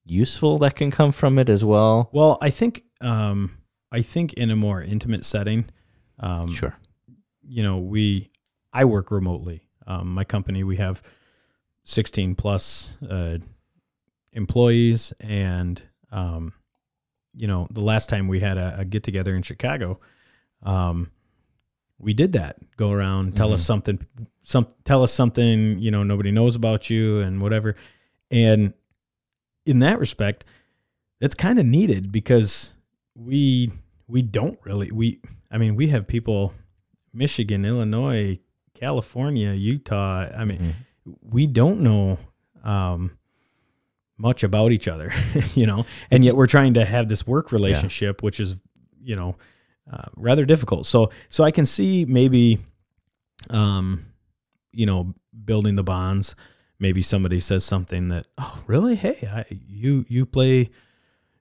useful 0.05 0.57
that 0.59 0.75
can 0.75 0.89
come 0.91 1.11
from 1.11 1.37
it 1.39 1.49
as 1.49 1.63
well. 1.65 2.09
Well, 2.11 2.37
I 2.41 2.49
think 2.49 2.83
um, 3.01 3.51
I 3.91 4.01
think 4.01 4.33
in 4.33 4.49
a 4.49 4.55
more 4.55 4.81
intimate 4.81 5.23
setting, 5.25 5.65
um, 6.19 6.51
Sure. 6.51 6.75
you 7.47 7.61
know, 7.63 7.77
we 7.77 8.29
I 8.73 8.85
work 8.85 9.11
remotely. 9.11 9.67
Um, 9.85 10.13
my 10.13 10.23
company 10.23 10.63
we 10.63 10.77
have 10.77 11.01
16 11.85 12.35
plus 12.35 12.93
uh, 13.09 13.37
employees, 14.33 15.13
and 15.21 15.81
um, 16.11 16.53
you 17.33 17.47
know, 17.47 17.67
the 17.71 17.81
last 17.81 18.09
time 18.09 18.27
we 18.27 18.39
had 18.39 18.57
a, 18.57 18.79
a 18.79 18.85
get 18.85 19.03
together 19.03 19.35
in 19.35 19.41
Chicago, 19.43 19.99
um, 20.63 21.11
we 21.99 22.13
did 22.13 22.33
that. 22.33 22.57
Go 22.75 22.91
around, 22.91 23.35
tell 23.35 23.53
us 23.53 23.63
something, 23.63 24.05
some 24.43 24.67
tell 24.83 25.01
us 25.03 25.13
something 25.13 25.79
you 25.79 25.91
know 25.91 26.03
nobody 26.03 26.31
knows 26.31 26.55
about 26.55 26.89
you 26.89 27.19
and 27.19 27.41
whatever, 27.41 27.75
and 28.29 28.73
in 29.65 29.79
that 29.79 29.99
respect, 29.99 30.45
it's 31.19 31.35
kind 31.35 31.59
of 31.59 31.65
needed 31.65 32.11
because 32.11 32.73
we 33.15 33.71
we 34.07 34.21
don't 34.21 34.59
really 34.63 34.91
we 34.91 35.19
I 35.49 35.57
mean 35.57 35.75
we 35.75 35.87
have 35.87 36.07
people 36.07 36.53
Michigan, 37.13 37.65
Illinois, 37.65 38.37
California, 38.79 39.53
Utah. 39.53 40.29
I 40.35 40.45
mean, 40.45 40.75
we 41.21 41.47
don't 41.47 41.81
know 41.81 42.19
um, 42.63 43.17
much 44.17 44.43
about 44.43 44.71
each 44.71 44.87
other, 44.87 45.11
you 45.53 45.65
know, 45.65 45.85
and 46.11 46.23
yet 46.23 46.35
we're 46.35 46.47
trying 46.47 46.75
to 46.75 46.85
have 46.85 47.09
this 47.09 47.25
work 47.25 47.51
relationship, 47.51 48.23
which 48.23 48.39
is, 48.39 48.55
you 49.01 49.15
know, 49.15 49.37
uh, 49.91 50.05
rather 50.15 50.45
difficult. 50.45 50.85
So, 50.85 51.11
so 51.29 51.43
I 51.43 51.51
can 51.51 51.65
see 51.65 52.05
maybe, 52.05 52.59
um, 53.49 54.05
you 54.71 54.85
know, 54.85 55.13
building 55.45 55.75
the 55.75 55.83
bonds. 55.83 56.35
Maybe 56.79 57.01
somebody 57.01 57.39
says 57.39 57.65
something 57.65 58.09
that, 58.09 58.27
oh, 58.37 58.61
really? 58.67 58.95
Hey, 58.95 59.27
I, 59.31 59.45
you 59.49 60.05
you 60.07 60.27
play 60.27 60.69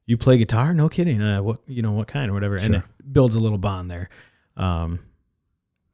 you 0.07 0.17
play 0.17 0.39
guitar? 0.39 0.73
No 0.73 0.89
kidding. 0.89 1.21
Uh, 1.21 1.43
what 1.43 1.59
you 1.67 1.83
know 1.83 1.93
what 1.93 2.09
kind 2.09 2.31
or 2.31 2.35
whatever, 2.35 2.57
and 2.57 2.77
it 2.77 3.13
builds 3.13 3.35
a 3.37 3.41
little 3.41 3.59
bond 3.59 3.91
there. 3.91 4.09
Um, 4.57 5.01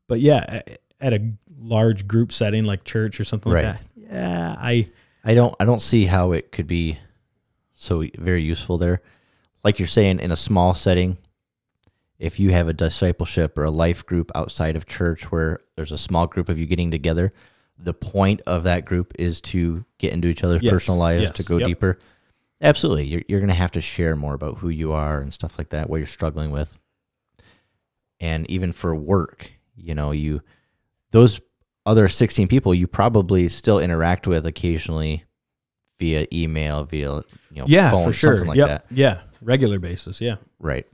but 0.06 0.20
yeah, 0.20 0.62
at 1.02 1.12
a 1.12 1.32
large 1.60 2.08
group 2.08 2.32
setting 2.32 2.64
like 2.64 2.84
church 2.84 3.20
or 3.20 3.24
something 3.24 3.52
Right. 3.52 3.66
like 3.66 3.76
that, 3.76 3.86
yeah, 4.14 4.56
I 4.58 4.88
I 5.24 5.34
don't 5.34 5.54
I 5.60 5.64
don't 5.66 5.82
see 5.82 6.06
how 6.06 6.32
it 6.32 6.50
could 6.52 6.66
be 6.66 6.98
so 7.74 8.04
very 8.18 8.42
useful 8.42 8.78
there. 8.78 9.02
Like 9.64 9.78
you're 9.78 9.88
saying 9.88 10.20
in 10.20 10.32
a 10.32 10.36
small 10.36 10.72
setting, 10.74 11.18
if 12.18 12.40
you 12.40 12.50
have 12.52 12.68
a 12.68 12.72
discipleship 12.72 13.58
or 13.58 13.64
a 13.64 13.70
life 13.70 14.06
group 14.06 14.30
outside 14.34 14.76
of 14.76 14.86
church 14.86 15.30
where 15.30 15.60
there's 15.76 15.92
a 15.92 15.98
small 15.98 16.26
group 16.26 16.48
of 16.48 16.58
you 16.58 16.66
getting 16.66 16.90
together, 16.90 17.32
the 17.78 17.94
point 17.94 18.40
of 18.46 18.62
that 18.64 18.84
group 18.84 19.12
is 19.18 19.40
to 19.40 19.84
get 19.98 20.12
into 20.12 20.28
each 20.28 20.42
other's 20.44 20.62
Yes, 20.62 20.72
personal 20.72 20.98
lives, 21.00 21.22
yes, 21.22 21.30
to 21.32 21.42
go 21.44 21.58
yep. 21.58 21.66
deeper. 21.68 21.98
Absolutely. 22.60 23.06
You're 23.06 23.22
you're 23.28 23.40
gonna 23.40 23.54
have 23.54 23.72
to 23.72 23.80
share 23.80 24.14
more 24.16 24.34
about 24.34 24.58
who 24.58 24.68
you 24.68 24.92
are 24.92 25.20
and 25.20 25.32
stuff 25.32 25.58
like 25.58 25.70
that, 25.70 25.88
what 25.90 25.96
you're 25.98 26.06
struggling 26.06 26.50
with. 26.52 26.78
And 28.20 28.48
even 28.50 28.72
for 28.72 28.94
work, 28.94 29.50
you 29.76 29.94
know, 29.94 30.12
you 30.12 30.42
those 31.12 31.40
other 31.86 32.08
16 32.08 32.48
people 32.48 32.74
you 32.74 32.86
probably 32.86 33.48
still 33.48 33.78
interact 33.78 34.26
with 34.26 34.44
occasionally 34.46 35.24
via 35.98 36.26
email, 36.32 36.84
via 36.84 37.14
you 37.50 37.58
know, 37.60 37.64
yeah 37.68 37.90
phone, 37.90 38.04
for 38.04 38.12
sure, 38.12 38.36
something 38.38 38.48
like 38.48 38.56
yep, 38.56 38.68
that. 38.68 38.86
yeah, 38.90 39.20
regular 39.40 39.78
basis, 39.78 40.20
yeah, 40.20 40.36
Right. 40.58 40.86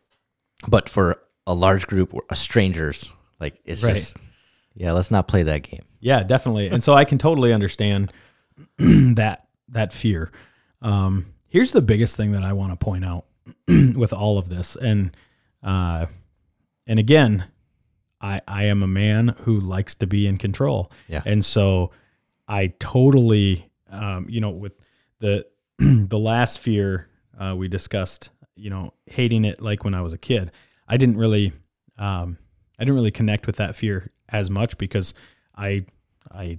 But 0.67 0.89
for 0.89 1.23
a 1.47 1.55
large 1.55 1.87
group 1.87 2.13
of 2.31 2.37
strangers, 2.37 3.13
like 3.41 3.59
it's 3.65 3.83
Right. 3.83 3.95
just 3.95 4.17
yeah, 4.75 4.93
let's 4.93 5.11
not 5.11 5.27
play 5.29 5.43
that 5.45 5.63
game. 5.63 5.85
yeah, 6.01 6.23
definitely. 6.23 6.69
And 6.69 6.83
so 6.85 6.93
I 6.95 7.05
can 7.05 7.19
totally 7.19 7.53
understand 7.53 8.13
that 8.79 9.47
that 9.69 9.93
fear. 9.93 10.31
Um, 10.83 11.27
here's 11.49 11.73
the 11.73 11.83
biggest 11.83 12.17
thing 12.17 12.33
that 12.33 12.43
I 12.43 12.53
want 12.53 12.73
to 12.79 12.85
point 12.85 13.05
out 13.05 13.25
with 13.69 14.13
all 14.13 14.39
of 14.39 14.49
this, 14.49 14.77
and 14.77 15.17
uh, 15.63 16.07
and 16.87 16.99
again, 16.99 17.45
I 18.21 18.41
I 18.47 18.65
am 18.65 18.83
a 18.83 18.89
man 18.89 19.29
who 19.43 19.59
likes 19.59 19.95
to 19.97 20.07
be 20.07 20.27
in 20.27 20.39
control. 20.39 20.91
Yeah. 21.09 21.23
And 21.25 21.45
so 21.45 21.93
I 22.47 22.69
totally, 22.79 23.71
um, 23.91 24.27
you 24.29 24.41
know, 24.41 24.51
with 24.51 24.73
the 25.21 25.47
the 25.79 26.19
last 26.19 26.59
fear 26.59 27.09
uh, 27.39 27.55
we 27.57 27.69
discussed, 27.69 28.31
you 28.57 28.71
know, 28.71 28.93
hating 29.07 29.45
it 29.45 29.61
like 29.61 29.85
when 29.85 29.95
I 29.95 30.03
was 30.03 30.13
a 30.13 30.19
kid, 30.19 30.51
I 30.89 30.97
didn't 30.97 31.17
really, 31.17 31.53
um, 31.99 32.39
I 32.79 32.85
didn't 32.85 32.97
really 32.97 33.11
connect 33.11 33.47
with 33.47 33.57
that 33.57 33.77
fear 33.77 34.11
as 34.29 34.51
much 34.51 34.77
because 34.79 35.15
I, 35.55 35.85
I, 36.31 36.59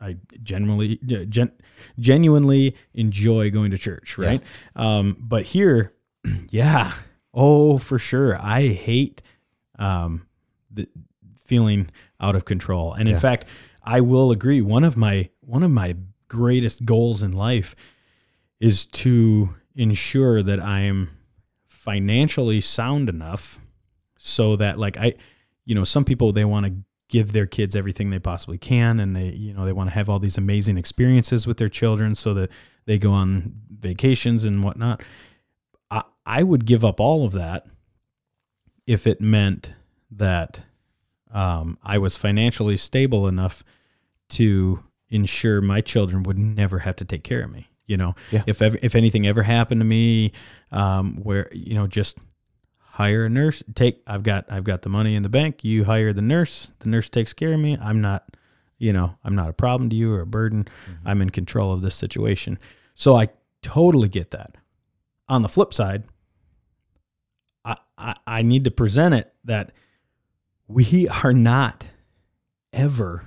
I 0.00 0.16
genuinely, 0.42 0.98
gen, 1.28 1.52
genuinely 1.98 2.76
enjoy 2.94 3.50
going 3.50 3.70
to 3.70 3.78
church, 3.78 4.16
right? 4.18 4.42
Um, 4.76 5.16
but 5.20 5.44
here, 5.44 5.92
yeah, 6.50 6.94
oh 7.32 7.78
for 7.78 7.98
sure, 7.98 8.38
I 8.40 8.68
hate 8.68 9.22
um, 9.78 10.26
the 10.70 10.88
feeling 11.44 11.90
out 12.20 12.34
of 12.36 12.44
control. 12.44 12.92
And 12.94 13.08
in 13.08 13.14
Yeah. 13.14 13.20
fact, 13.20 13.46
I 13.82 14.00
will 14.00 14.30
agree. 14.30 14.60
One 14.62 14.84
of 14.84 14.96
my 14.96 15.28
one 15.40 15.62
of 15.62 15.70
my 15.70 15.96
greatest 16.28 16.84
goals 16.84 17.22
in 17.22 17.32
life 17.32 17.76
is 18.60 18.86
to 18.86 19.54
ensure 19.74 20.42
that 20.42 20.58
I 20.60 20.80
am 20.80 21.10
financially 21.66 22.60
sound 22.60 23.08
enough 23.08 23.60
so 24.16 24.56
that 24.56 24.78
like 24.78 24.96
I 24.96 25.14
you 25.66 25.74
know, 25.74 25.84
some 25.84 26.04
people 26.04 26.32
they 26.32 26.44
want 26.44 26.66
to 26.66 26.72
give 27.08 27.32
their 27.32 27.46
kids 27.46 27.76
everything 27.76 28.10
they 28.10 28.18
possibly 28.18 28.56
can 28.58 28.98
and 29.00 29.14
they 29.14 29.28
you 29.28 29.52
know 29.52 29.64
they 29.66 29.72
want 29.72 29.90
to 29.90 29.94
have 29.94 30.08
all 30.08 30.18
these 30.18 30.38
amazing 30.38 30.78
experiences 30.78 31.46
with 31.46 31.58
their 31.58 31.68
children 31.68 32.14
so 32.14 32.32
that 32.34 32.50
they 32.86 32.98
go 32.98 33.12
on 33.12 33.54
vacations 33.70 34.44
and 34.44 34.64
whatnot. 34.64 35.02
I 35.90 36.02
I 36.24 36.42
would 36.42 36.64
give 36.64 36.84
up 36.84 37.00
all 37.00 37.26
of 37.26 37.32
that 37.32 37.66
if 38.86 39.06
it 39.06 39.20
meant 39.20 39.72
that 40.10 40.60
um, 41.32 41.78
I 41.82 41.98
was 41.98 42.16
financially 42.16 42.76
stable 42.76 43.26
enough 43.26 43.64
to 44.30 44.82
ensure 45.08 45.60
my 45.60 45.80
children 45.80 46.22
would 46.24 46.38
never 46.38 46.80
have 46.80 46.96
to 46.96 47.04
take 47.04 47.24
care 47.24 47.42
of 47.42 47.50
me. 47.50 47.68
You 47.86 47.96
know, 47.98 48.14
Yeah. 48.30 48.42
if 48.46 48.62
ever, 48.62 48.78
if 48.82 48.94
anything 48.94 49.26
ever 49.26 49.42
happened 49.42 49.80
to 49.80 49.84
me, 49.84 50.32
um, 50.72 51.16
where 51.22 51.48
you 51.52 51.74
know 51.74 51.86
just 51.86 52.18
hire 52.78 53.24
a 53.24 53.28
nurse. 53.28 53.62
Take 53.74 54.00
I've 54.06 54.22
got 54.22 54.46
I've 54.50 54.64
got 54.64 54.82
the 54.82 54.88
money 54.88 55.14
in 55.16 55.22
the 55.22 55.28
bank. 55.28 55.64
You 55.64 55.84
hire 55.84 56.12
the 56.12 56.22
nurse. 56.22 56.72
The 56.78 56.88
nurse 56.88 57.08
takes 57.08 57.32
care 57.34 57.52
of 57.52 57.60
me. 57.60 57.76
I'm 57.80 58.00
not, 58.00 58.36
you 58.78 58.92
know, 58.92 59.18
I'm 59.24 59.34
not 59.34 59.50
a 59.50 59.52
problem 59.52 59.90
to 59.90 59.96
you 59.96 60.12
or 60.14 60.20
a 60.22 60.26
burden. 60.26 60.66
I'm 61.04 61.20
in 61.20 61.28
control 61.30 61.72
of 61.72 61.82
this 61.82 61.94
situation. 61.94 62.58
So 62.94 63.16
I 63.16 63.28
totally 63.60 64.08
get 64.08 64.30
that. 64.30 64.56
On 65.28 65.42
the 65.42 65.48
flip 65.48 65.74
side, 65.74 66.04
I, 67.64 67.76
I, 67.96 68.14
I 68.26 68.42
need 68.42 68.64
to 68.64 68.70
present 68.70 69.14
it 69.14 69.32
that 69.44 69.72
we 70.68 71.08
are 71.24 71.32
not 71.32 71.84
ever 72.72 73.22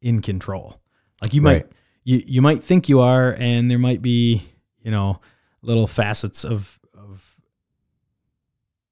in 0.00 0.20
control. 0.20 0.80
Like 1.22 1.34
you 1.34 1.42
Right. 1.42 1.64
might 1.64 1.72
you, 2.04 2.22
you 2.26 2.42
might 2.42 2.62
think 2.62 2.88
you 2.88 3.00
are, 3.00 3.34
and 3.38 3.70
there 3.70 3.78
might 3.78 4.00
be, 4.00 4.42
you 4.80 4.90
know, 4.90 5.20
little 5.62 5.86
facets 5.86 6.44
of 6.44 6.78
of 6.94 7.36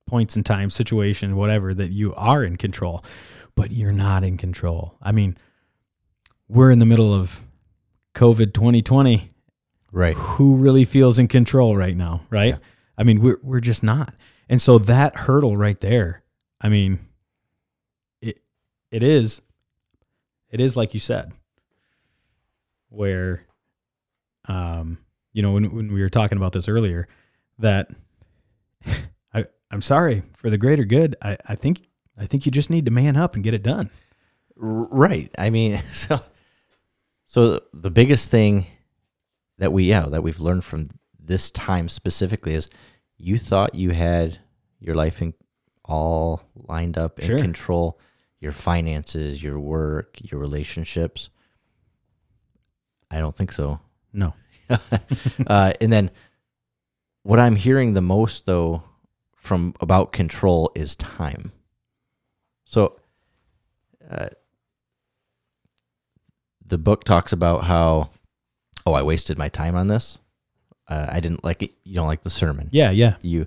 points 0.07 0.37
in 0.37 0.43
time, 0.43 0.71
situation, 0.71 1.37
whatever, 1.37 1.75
that 1.75 1.91
you 1.91 2.15
are 2.15 2.43
in 2.45 2.57
control, 2.57 3.05
but 3.55 3.71
you're 3.71 3.93
not 3.93 4.25
in 4.25 4.37
control. 4.37 4.97
I 5.03 5.13
mean, 5.13 5.37
we're 6.49 6.71
in 6.71 6.79
the 6.79 6.87
middle 6.87 7.13
of 7.13 7.41
COVID 8.15 8.55
2020 8.55 9.29
Right. 9.93 10.15
who 10.17 10.57
really 10.57 10.85
feels 10.85 11.19
in 11.19 11.29
control 11.29 11.77
right 11.77 11.97
now, 11.97 12.23
right? 12.31 12.49
Yeah. 12.55 12.59
I 12.99 13.05
mean, 13.05 13.21
we're 13.21 13.39
we're 13.43 13.61
just 13.61 13.83
not. 13.83 14.15
And 14.49 14.61
so 14.61 14.79
that 14.79 15.15
hurdle 15.15 15.57
right 15.57 15.79
there, 15.79 16.23
I 16.61 16.69
mean, 16.69 16.99
it 18.21 18.41
it 18.91 19.03
is 19.03 19.43
it 20.51 20.61
is 20.61 20.77
like 20.77 20.95
you 20.95 21.01
said, 21.01 21.33
where 22.89 23.47
um, 24.47 24.99
you 25.33 25.43
know, 25.43 25.53
when 25.53 25.75
when 25.75 25.93
we 25.93 26.01
were 26.01 26.09
talking 26.09 26.39
about 26.39 26.53
this 26.53 26.69
earlier, 26.69 27.09
that 27.59 27.91
I 29.35 29.45
I'm 29.71 29.83
sorry, 29.83 30.23
for 30.33 30.51
the 30.51 30.59
greater 30.59 30.85
good, 30.85 31.17
I, 31.23 31.37
I 31.47 31.55
think 31.55 31.87
I 32.17 32.27
think 32.27 32.47
you 32.47 32.53
just 32.53 32.71
need 32.71 32.87
to 32.87 32.91
man 32.91 33.17
up 33.17 33.35
and 33.35 33.45
get 33.45 33.55
it 33.55 33.63
done. 33.63 33.91
Right. 34.57 35.31
I 35.39 35.51
mean, 35.51 35.79
so 35.91 36.21
so 37.27 37.61
the 37.75 37.91
biggest 37.91 38.31
thing 38.31 38.67
that 39.59 39.73
we 39.73 39.85
yeah 39.85 40.07
that 40.07 40.23
we've 40.23 40.41
learned 40.41 40.65
from 40.65 40.89
this 41.19 41.51
time 41.51 41.89
specifically 41.89 42.55
is 42.55 42.71
you 43.19 43.37
thought 43.37 43.75
you 43.75 43.91
had 43.91 44.39
your 44.81 44.95
life 44.95 45.21
in 45.21 45.35
all 45.85 46.41
lined 46.55 46.97
up 46.97 47.19
in 47.19 47.27
Sure. 47.27 47.41
control, 47.41 47.99
your 48.41 48.53
finances, 48.53 49.43
your 49.43 49.59
work, 49.59 50.17
your 50.21 50.41
relationships. 50.41 51.31
I 53.11 53.19
don't 53.19 53.35
think 53.35 53.53
so. 53.53 53.81
No. 54.13 54.35
uh, 55.47 55.73
and 55.81 55.93
then 55.93 56.11
what 57.23 57.41
I'm 57.41 57.57
hearing 57.57 57.95
the 57.95 58.03
most 58.03 58.47
though 58.47 58.83
from 59.35 59.75
about 59.81 60.13
control 60.13 60.71
is 60.75 60.95
time. 60.97 61.53
So 62.65 63.01
uh, 64.11 64.29
the 66.65 66.79
book 66.79 67.05
talks 67.05 67.33
about 67.33 67.65
how 67.65 68.11
oh 68.85 68.93
I 68.93 69.03
wasted 69.03 69.39
my 69.39 69.49
time 69.49 69.75
on 69.75 69.89
this. 69.89 70.19
Uh, 70.89 71.07
I 71.11 71.21
didn't 71.21 71.45
like 71.45 71.63
it. 71.63 71.73
You 71.85 71.95
don't 71.95 72.07
like 72.07 72.23
the 72.23 72.31
sermon. 72.31 72.69
Yeah, 72.73 72.91
yeah. 72.91 73.17
You 73.23 73.47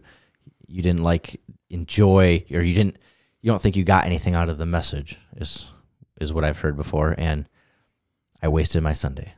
you 0.67 0.81
didn't 0.81 1.03
like 1.03 1.41
enjoy 1.69 2.45
or 2.51 2.61
you 2.61 2.73
didn't 2.73 2.97
you 3.41 3.51
don't 3.51 3.61
think 3.61 3.75
you 3.75 3.83
got 3.83 4.05
anything 4.05 4.35
out 4.35 4.49
of 4.49 4.57
the 4.57 4.65
message 4.65 5.17
is 5.37 5.67
is 6.19 6.31
what 6.33 6.43
I've 6.43 6.59
heard 6.59 6.77
before 6.77 7.15
and 7.17 7.47
I 8.41 8.47
wasted 8.47 8.83
my 8.83 8.93
Sunday 8.93 9.33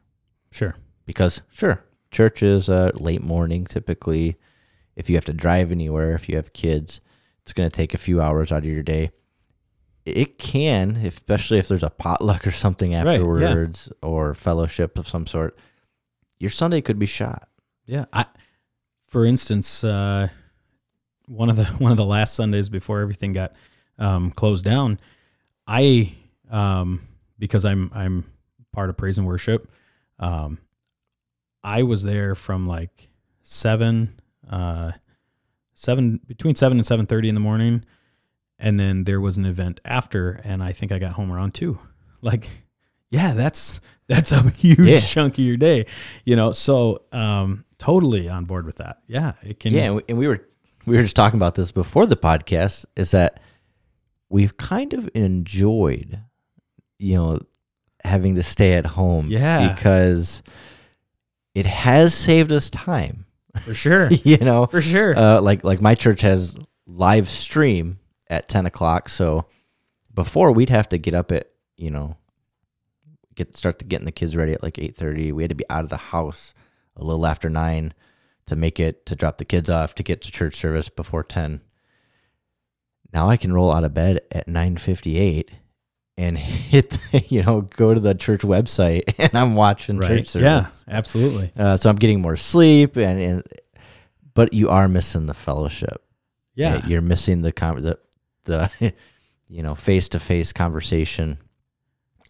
Sure. 0.51 0.75
because 1.05 1.41
sure 1.51 1.83
church 2.11 2.43
is 2.43 2.69
uh, 2.69 2.91
late 2.95 3.21
morning 3.23 3.65
typically 3.65 4.35
if 4.95 5.09
you 5.09 5.15
have 5.15 5.25
to 5.25 5.33
drive 5.33 5.71
anywhere 5.71 6.13
if 6.13 6.27
you 6.29 6.35
have 6.35 6.53
kids 6.53 7.01
it's 7.41 7.53
going 7.53 7.69
to 7.69 7.75
take 7.75 7.93
a 7.93 7.99
few 7.99 8.21
hours 8.21 8.51
out 8.51 8.59
of 8.59 8.65
your 8.65 8.83
day 8.83 9.11
it 10.05 10.37
can 10.37 10.97
especially 10.97 11.57
if 11.59 11.67
there's 11.67 11.83
a 11.83 11.89
potluck 11.89 12.45
or 12.45 12.51
something 12.51 12.91
yeah. 12.91 12.99
afterwards 13.03 13.91
or 14.01 14.33
fellowship 14.33 14.97
of 14.97 15.07
some 15.07 15.25
sort 15.25 15.57
your 16.39 16.51
sunday 16.51 16.81
could 16.81 16.99
be 16.99 17.05
shot 17.05 17.47
Yeah. 17.85 18.03
I 18.13 18.25
for 19.07 19.25
instance, 19.25 19.83
uh 19.83 20.27
one 21.27 21.49
of 21.49 21.55
the 21.55 21.65
one 21.79 21.91
of 21.91 21.97
the 21.97 22.05
last 22.05 22.35
Sundays 22.35 22.69
before 22.69 23.01
everything 23.01 23.33
got 23.33 23.53
um 23.97 24.31
closed 24.31 24.65
down, 24.65 24.99
I 25.67 26.13
um 26.49 27.01
because 27.39 27.65
I'm 27.65 27.91
I'm 27.93 28.25
part 28.71 28.89
of 28.89 28.97
praise 28.97 29.17
and 29.17 29.27
worship, 29.27 29.69
um 30.19 30.57
I 31.63 31.83
was 31.83 32.03
there 32.03 32.35
from 32.35 32.67
like 32.67 33.09
seven 33.43 34.19
uh 34.49 34.91
seven 35.73 36.19
between 36.27 36.55
seven 36.55 36.77
and 36.77 36.85
seven 36.85 37.05
thirty 37.05 37.29
in 37.29 37.35
the 37.35 37.41
morning 37.41 37.83
and 38.59 38.79
then 38.79 39.03
there 39.03 39.19
was 39.19 39.37
an 39.37 39.45
event 39.45 39.79
after 39.83 40.39
and 40.43 40.63
I 40.63 40.71
think 40.71 40.91
I 40.91 40.99
got 40.99 41.13
home 41.13 41.31
around 41.31 41.53
two. 41.53 41.79
Like 42.21 42.47
yeah, 43.09 43.33
that's 43.33 43.81
that's 44.07 44.31
a 44.31 44.49
huge 44.51 44.79
Yeah. 44.79 44.99
chunk 45.01 45.33
of 45.33 45.43
your 45.43 45.57
day, 45.57 45.87
you 46.23 46.37
know. 46.37 46.53
So, 46.53 47.03
um, 47.11 47.65
totally 47.83 48.29
on 48.29 48.45
board 48.45 48.65
with 48.65 48.77
that. 48.77 48.97
Yeah, 49.07 49.33
it 49.43 49.59
can. 49.59 49.73
yeah 49.73 49.99
and 50.07 50.17
we, 50.17 50.27
were 50.27 50.45
we 50.85 50.95
were 50.95 51.03
just 51.03 51.15
talking 51.15 51.37
about 51.39 51.55
this 51.55 51.71
before 51.71 52.05
the 52.05 52.15
podcast 52.15 52.85
is 52.95 53.11
that 53.11 53.39
we've 54.29 54.55
kind 54.57 54.93
of 54.93 55.09
enjoyed 55.13 56.19
you 56.99 57.15
know 57.17 57.39
having 58.03 58.35
to 58.35 58.43
stay 58.43 58.73
at 58.73 58.85
home 58.85 59.27
Yeah. 59.29 59.73
because 59.73 60.43
it 61.55 61.65
has 61.65 62.13
saved 62.13 62.51
us 62.51 62.69
time 62.69 63.25
for 63.61 63.73
sure, 63.73 64.09
you 64.23 64.37
know 64.37 64.65
for 64.65 64.81
sure. 64.81 65.15
uh, 65.17 65.39
like 65.41 65.63
like 65.63 65.79
my 65.81 65.95
church 65.95 66.21
has 66.21 66.57
live 66.87 67.29
stream 67.29 67.99
at 68.29 68.49
10 68.49 68.65
o'clock 68.65 69.07
so 69.09 69.45
before 70.13 70.51
we'd 70.51 70.69
have 70.69 70.89
to 70.89 70.97
get 70.97 71.13
up 71.13 71.31
at 71.31 71.49
you 71.77 71.89
know 71.91 72.17
get 73.35 73.55
start 73.55 73.79
to 73.79 73.85
getting 73.85 74.05
the 74.05 74.11
kids 74.11 74.35
ready 74.35 74.53
at 74.53 74.61
like 74.63 74.73
8.30 74.75 75.31
we 75.33 75.43
had 75.43 75.49
to 75.49 75.55
be 75.55 75.65
out 75.69 75.83
of 75.83 75.89
the 75.89 75.97
house 75.97 76.53
a 76.95 77.03
little 77.03 77.25
after 77.25 77.49
9 77.49 77.93
to 78.45 78.55
make 78.55 78.79
it 78.79 79.05
to 79.05 79.15
drop 79.15 79.37
the 79.37 79.45
kids 79.45 79.69
off 79.69 79.95
to 79.95 80.03
get 80.03 80.21
to 80.21 80.31
church 80.31 80.55
service 80.55 80.89
before 80.89 81.23
10 81.23 81.61
now 83.13 83.29
i 83.29 83.37
can 83.37 83.53
roll 83.53 83.71
out 83.71 83.83
of 83.83 83.93
bed 83.93 84.21
at 84.31 84.47
9.58 84.47 85.49
and 86.17 86.37
hit 86.39 86.89
the, 86.91 87.19
you 87.29 87.41
know 87.43 87.61
go 87.61 87.93
to 87.93 87.99
the 87.99 88.13
church 88.13 88.41
website 88.41 89.03
and 89.17 89.35
i'm 89.35 89.55
watching 89.55 89.99
church 89.99 90.27
service 90.27 90.35
Yeah, 90.45 90.67
absolutely. 90.87 91.51
uh, 91.57 91.77
so 91.77 91.89
i'm 91.89 91.95
getting 91.95 92.21
more 92.21 92.35
sleep 92.35 92.95
and, 92.97 93.19
and 93.19 93.43
but 94.35 94.51
you 94.53 94.69
are 94.69 94.87
missing 94.87 95.27
the 95.27 95.35
fellowship. 95.35 96.03
Yeah, 96.55 96.83
you're 96.87 97.03
missing 97.03 97.43
the 97.43 97.51
con- 97.51 97.81
the, 97.83 97.99
the 98.45 98.93
you 99.47 99.61
know 99.61 99.75
face 99.75 100.09
to 100.09 100.19
face 100.19 100.51
conversation. 100.51 101.37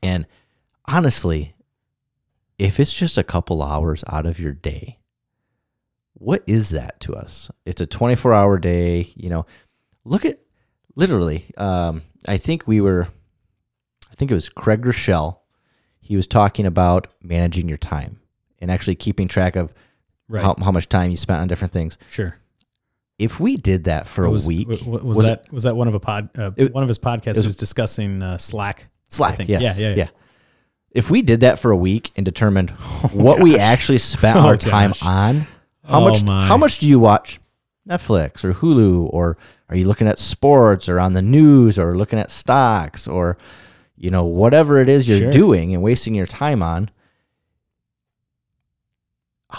And 0.01 0.25
honestly, 0.85 1.55
if 2.57 2.79
it's 2.79 2.93
just 2.93 3.17
a 3.17 3.23
couple 3.23 3.61
hours 3.63 4.03
out 4.07 4.25
of 4.25 4.39
your 4.39 4.53
day, 4.53 4.99
what 6.13 6.43
is 6.47 6.69
that 6.71 6.99
to 7.01 7.15
us? 7.15 7.49
It's 7.65 7.81
a 7.81 7.85
24 7.85 8.33
hour 8.33 8.57
day. 8.57 9.11
You 9.15 9.29
know, 9.29 9.45
look 10.05 10.25
at 10.25 10.39
literally. 10.95 11.45
Um, 11.57 12.03
I 12.27 12.37
think 12.37 12.67
we 12.67 12.79
were, 12.81 13.07
I 14.11 14.15
think 14.15 14.31
it 14.31 14.35
was 14.35 14.49
Craig 14.49 14.81
Groeschel. 14.83 15.37
He 15.99 16.15
was 16.15 16.27
talking 16.27 16.65
about 16.65 17.07
managing 17.21 17.67
your 17.67 17.77
time 17.77 18.19
and 18.59 18.69
actually 18.69 18.95
keeping 18.95 19.27
track 19.27 19.55
of 19.55 19.73
right. 20.27 20.43
how, 20.43 20.55
how 20.61 20.71
much 20.71 20.89
time 20.89 21.11
you 21.11 21.17
spent 21.17 21.41
on 21.41 21.47
different 21.47 21.73
things. 21.73 21.97
sure. 22.09 22.37
If 23.19 23.39
we 23.39 23.57
did 23.57 23.83
that 23.85 24.07
for 24.07 24.27
was, 24.27 24.45
a 24.45 24.47
week, 24.47 24.67
was, 24.67 24.81
was 25.03 25.25
that 25.25 25.51
was 25.53 25.63
that 25.63 25.75
one 25.75 25.87
of 25.87 25.93
a 25.93 25.99
pod? 25.99 26.29
Uh, 26.35 26.49
It- 26.57 26.73
one 26.73 26.83
of 26.83 26.89
his 26.89 26.97
podcasts 26.97 27.35
it 27.35 27.37
was- 27.37 27.47
was 27.47 27.55
discussing 27.55 28.21
uh, 28.23 28.37
Slack. 28.37 28.87
Slack, 29.11 29.37
think. 29.37 29.49
yes. 29.49 29.61
Yeah, 29.77 29.89
yeah, 29.89 29.95
yeah. 29.95 30.07
If 30.93 31.09
we 31.09 31.21
did 31.23 31.39
that 31.41 31.57
for 31.59 31.71
a 31.71 31.77
week 31.77 32.11
and 32.15 32.23
determined 32.25 32.71
oh 32.79 33.09
what 33.13 33.41
we 33.41 33.57
actually 33.57 33.97
spent 33.97 34.37
Oh, 34.37 34.41
our 34.47 34.57
time 34.57 34.91
gosh. 34.91 35.03
on, 35.05 35.39
how 35.83 35.99
Oh, 35.99 36.09
much 36.09 36.23
my. 36.23 36.45
how 36.47 36.57
much 36.57 36.79
do 36.79 36.87
you 36.87 36.99
watch 36.99 37.39
Netflix 37.89 38.43
or 38.45 38.53
Hulu 38.53 39.09
or 39.11 39.37
are 39.69 39.75
you 39.75 39.87
looking 39.87 40.07
at 40.07 40.19
sports 40.19 40.87
or 40.87 40.99
on 40.99 41.13
the 41.13 41.21
news 41.21 41.77
or 41.79 41.97
looking 41.97 42.19
at 42.19 42.29
stocks 42.31 43.07
or 43.07 43.37
you 43.97 44.09
know 44.11 44.23
whatever 44.23 44.79
it 44.79 44.87
is 44.87 45.07
you're 45.09 45.17
Sure. 45.17 45.31
doing 45.31 45.73
and 45.73 45.81
wasting 45.83 46.13
your 46.15 46.27
time 46.27 46.61
on? 46.61 46.89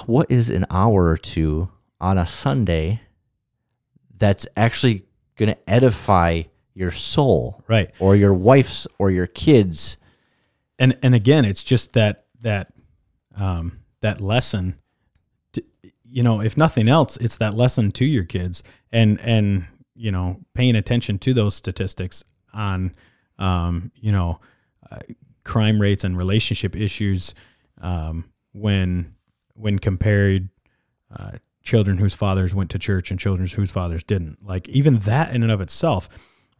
What 0.07 0.31
is 0.31 0.51
an 0.51 0.67
hour 0.71 1.07
or 1.07 1.17
two 1.17 1.69
on 2.01 2.19
a 2.19 2.27
Sunday 2.27 3.01
that's 4.17 4.47
actually 4.57 5.05
going 5.37 5.51
to 5.51 5.71
edify 5.71 6.43
your 6.75 6.91
soul 6.91 7.63
Right. 7.69 7.91
or 8.01 8.17
your 8.17 8.35
wife's 8.35 8.87
or 8.99 9.11
your 9.11 9.27
kids? 9.27 9.97
And 10.79 10.97
and 11.03 11.15
again 11.15 11.45
it's 11.45 11.65
just 11.65 11.93
that 11.93 12.27
that 12.41 12.73
um 13.37 13.81
that 14.01 14.21
lesson 14.21 14.79
to, 15.53 15.63
you 16.03 16.23
know 16.23 16.41
if 16.41 16.57
nothing 16.57 16.89
else 16.89 17.17
it's 17.19 17.37
that 17.39 17.55
lesson 17.55 17.91
to 17.93 18.05
your 18.05 18.25
kids 18.25 18.63
and 18.93 19.21
and 19.21 19.67
you 19.95 20.11
know 20.11 20.37
paying 20.55 20.77
attention 20.77 21.19
to 21.19 21.33
those 21.35 21.55
statistics 21.55 22.25
on 22.53 22.93
um 23.39 23.91
you 23.95 24.13
know 24.13 24.41
uh, 24.91 24.99
crime 25.45 25.81
rates 25.81 26.05
and 26.05 26.17
relationship 26.17 26.77
issues 26.77 27.35
um 27.81 28.25
when 28.53 29.15
when 29.55 29.79
compared 29.79 30.49
uh, 31.17 31.33
children 31.63 31.99
whose 31.99 32.15
fathers 32.15 32.55
went 32.55 32.71
to 32.71 32.79
church 32.79 33.11
and 33.11 33.21
children 33.21 33.49
whose 33.49 33.71
fathers 33.71 34.03
didn't 34.05 34.45
like 34.45 34.69
even 34.69 34.99
that 34.99 35.35
in 35.35 35.43
and 35.43 35.53
of 35.53 35.61
itself 35.61 36.09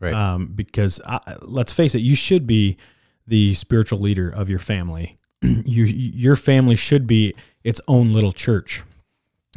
Right. 0.01 0.13
um, 0.13 0.49
because 0.49 1.01
I, 1.07 1.37
let's 1.41 1.73
face 1.73 1.95
it, 1.95 2.01
you 2.01 2.15
should 2.17 2.47
be 2.47 2.77
the 3.27 3.55
spiritual 3.55 3.99
leader 3.99 4.29
of 4.29 4.51
your 4.51 4.59
family. 4.59 5.19
you, 5.43 5.85
your 5.85 6.37
family 6.37 6.77
should 6.77 7.07
be 7.07 7.35
its 7.63 7.81
own 7.89 8.13
little 8.13 8.33
church. 8.33 8.83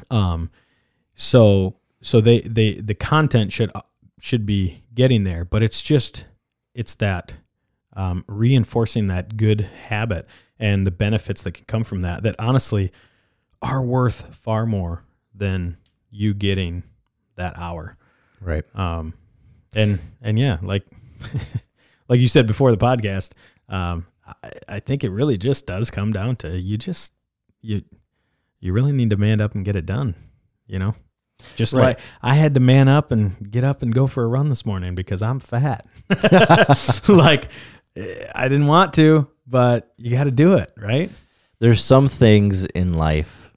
Um, 0.10 0.50
so, 1.16 1.76
so 2.02 2.22
they, 2.22 2.42
they, 2.42 2.76
the 2.76 2.94
content 2.94 3.52
should, 3.52 3.72
should 4.20 4.46
be 4.46 4.84
getting 4.94 5.24
there, 5.24 5.44
but 5.44 5.64
it's 5.64 5.82
just, 5.82 6.26
it's 6.74 6.96
that, 6.96 7.34
um, 7.96 8.24
reinforcing 8.28 9.08
that 9.08 9.38
good 9.38 9.62
habit 9.62 10.28
and 10.60 10.86
the 10.86 10.92
benefits 10.92 11.42
that 11.44 11.54
can 11.54 11.66
come 11.66 11.84
from 11.84 12.02
that, 12.02 12.24
that 12.24 12.36
honestly 12.40 12.92
are 13.62 13.82
worth 13.82 14.36
far 14.36 14.66
more 14.66 15.04
than 15.34 15.78
you 16.10 16.34
getting 16.34 16.84
that 17.36 17.58
hour. 17.58 17.98
Right. 18.42 18.64
Um, 18.76 19.14
and 19.76 20.00
and 20.22 20.38
yeah, 20.38 20.58
like 20.62 20.86
like 22.10 22.20
you 22.20 22.28
said 22.28 22.48
before 22.48 22.72
the 22.72 22.78
podcast, 22.78 23.32
um, 23.70 24.06
I, 24.44 24.52
I 24.68 24.80
think 24.80 25.04
it 25.04 25.10
really 25.10 25.38
just 25.38 25.66
does 25.66 25.90
come 25.92 26.12
down 26.12 26.36
to 26.38 26.58
you 26.60 26.78
just 26.78 27.14
you 27.62 27.84
you 28.60 28.74
really 28.74 28.92
need 28.92 29.10
to 29.12 29.18
man 29.18 29.42
up 29.42 29.56
and 29.56 29.64
get 29.66 29.76
it 29.76 29.86
done. 29.86 30.16
You 30.68 30.80
know, 30.80 30.96
just 31.56 31.74
Right. 31.74 31.84
like 31.98 32.00
I 32.22 32.36
had 32.36 32.54
to 32.56 32.60
man 32.60 32.88
up 32.88 33.12
and 33.12 33.52
get 33.52 33.64
up 33.64 33.82
and 33.82 33.94
go 33.94 34.08
for 34.08 34.24
a 34.24 34.28
run 34.28 34.50
this 34.50 34.66
morning 34.66 34.96
because 34.96 35.22
I'm 35.22 35.40
fat. 35.40 35.86
like 37.08 37.48
eh, 37.96 38.28
I 38.36 38.48
didn't 38.48 38.68
want 38.68 38.94
to, 38.96 39.30
but 39.46 39.94
you 39.98 40.12
got 40.12 40.26
to 40.26 40.32
do 40.32 40.56
it, 40.56 40.72
right? 40.78 41.12
There's 41.60 41.84
some 41.84 42.08
things 42.10 42.66
in 42.66 42.94
life 42.96 43.54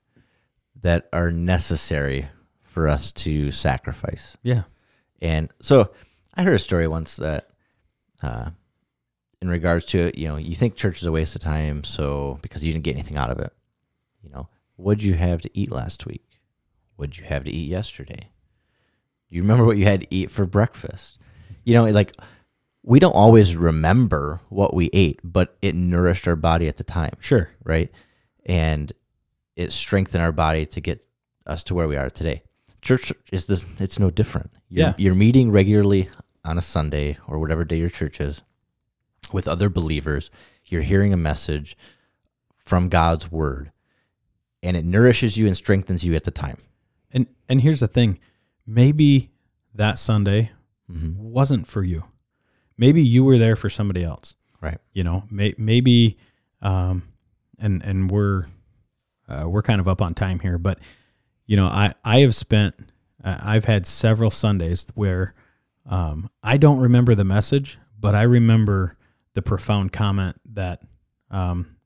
that 0.82 1.08
are 1.12 1.30
necessary 1.30 2.28
for 2.62 2.88
us 2.88 3.12
to 3.12 3.50
sacrifice. 3.50 4.36
Yeah. 4.42 4.62
And 5.20 5.50
so 5.60 5.90
I 6.34 6.42
heard 6.44 6.54
a 6.54 6.58
story 6.58 6.88
once 6.88 7.16
that, 7.16 7.50
uh, 8.22 8.50
in 9.42 9.48
regards 9.48 9.84
to, 9.86 10.08
it, 10.08 10.16
you 10.18 10.28
know, 10.28 10.36
you 10.36 10.54
think 10.54 10.74
church 10.76 11.00
is 11.00 11.06
a 11.06 11.12
waste 11.12 11.34
of 11.34 11.40
time, 11.40 11.82
so 11.84 12.38
because 12.42 12.62
you 12.64 12.72
didn't 12.72 12.84
get 12.84 12.92
anything 12.94 13.16
out 13.16 13.30
of 13.30 13.38
it, 13.38 13.52
you 14.22 14.30
know, 14.30 14.48
what'd 14.76 15.02
you 15.02 15.14
have 15.14 15.40
to 15.42 15.50
eat 15.54 15.70
last 15.70 16.06
week? 16.06 16.24
What'd 16.96 17.16
you 17.18 17.24
have 17.24 17.44
to 17.44 17.50
eat 17.50 17.68
yesterday? 17.68 18.28
Do 19.28 19.36
you 19.36 19.42
remember 19.42 19.64
what 19.64 19.76
you 19.78 19.84
had 19.84 20.02
to 20.02 20.06
eat 20.14 20.30
for 20.30 20.44
breakfast? 20.44 21.18
You 21.64 21.74
know, 21.74 21.84
like 21.86 22.14
we 22.82 22.98
don't 22.98 23.12
always 23.14 23.56
remember 23.56 24.40
what 24.48 24.74
we 24.74 24.90
ate, 24.92 25.20
but 25.22 25.56
it 25.62 25.74
nourished 25.74 26.26
our 26.28 26.36
body 26.36 26.66
at 26.68 26.76
the 26.76 26.84
time 26.84 27.12
Sure. 27.20 27.50
right? 27.64 27.90
and 28.46 28.92
it 29.54 29.70
strengthened 29.70 30.22
our 30.22 30.32
body 30.32 30.64
to 30.64 30.80
get 30.80 31.04
us 31.46 31.62
to 31.64 31.74
where 31.74 31.86
we 31.86 31.96
are 31.96 32.08
today. 32.08 32.42
Church 32.80 33.12
is 33.30 33.44
this 33.46 33.64
it's 33.78 33.98
no 33.98 34.10
different. 34.10 34.50
You're, 34.70 34.86
Yeah. 34.88 34.94
you're 34.96 35.14
meeting 35.14 35.52
regularly 35.52 36.08
on 36.44 36.56
a 36.56 36.62
Sunday 36.62 37.18
or 37.28 37.38
whatever 37.38 37.64
day 37.64 37.76
your 37.76 37.90
church 37.90 38.18
is 38.20 38.42
with 39.32 39.48
other 39.48 39.68
believers. 39.68 40.30
You're 40.66 40.82
hearing 40.82 41.12
a 41.12 41.16
message 41.18 41.76
from 42.56 42.88
God's 42.88 43.30
word 43.30 43.72
and 44.62 44.76
it 44.76 44.84
nourishes 44.84 45.36
you 45.36 45.46
and 45.46 45.56
strengthens 45.56 46.04
you 46.04 46.14
at 46.14 46.24
the 46.24 46.30
time. 46.30 46.58
And 47.10 47.26
and 47.48 47.60
here's 47.60 47.80
the 47.80 47.88
thing, 47.88 48.18
maybe 48.66 49.30
that 49.74 49.98
Sunday 49.98 50.52
Mhm. 50.90 51.16
wasn't 51.16 51.66
for 51.66 51.82
you. 51.82 52.04
Maybe 52.76 53.02
you 53.02 53.24
were 53.24 53.38
there 53.38 53.56
for 53.56 53.70
somebody 53.70 54.02
else. 54.04 54.34
Right. 54.60 54.78
You 54.92 55.04
know, 55.04 55.24
may, 55.30 55.54
maybe, 55.56 56.18
um, 56.62 57.02
and 57.58 57.82
and 57.84 58.10
we're 58.10 58.46
uh, 59.28 59.48
we're 59.48 59.62
kind 59.62 59.80
of 59.80 59.88
up 59.88 60.02
on 60.02 60.12
time 60.14 60.40
here, 60.40 60.58
but 60.58 60.78
you 61.46 61.56
know, 61.56 61.66
I 61.66 61.94
I 62.04 62.20
have 62.20 62.34
spent 62.34 62.74
uh, 63.24 63.38
I've 63.40 63.64
had 63.64 63.86
several 63.86 64.30
Sundays 64.30 64.86
where 64.94 65.34
um, 65.86 66.28
I 66.42 66.56
don't 66.58 66.78
remember 66.80 67.14
the 67.14 67.24
message, 67.24 67.78
but 67.98 68.14
I 68.14 68.22
remember 68.22 68.96
the 69.34 69.42
profound 69.42 69.92
comment 69.92 70.36
that 70.52 70.82
um, 71.30 71.76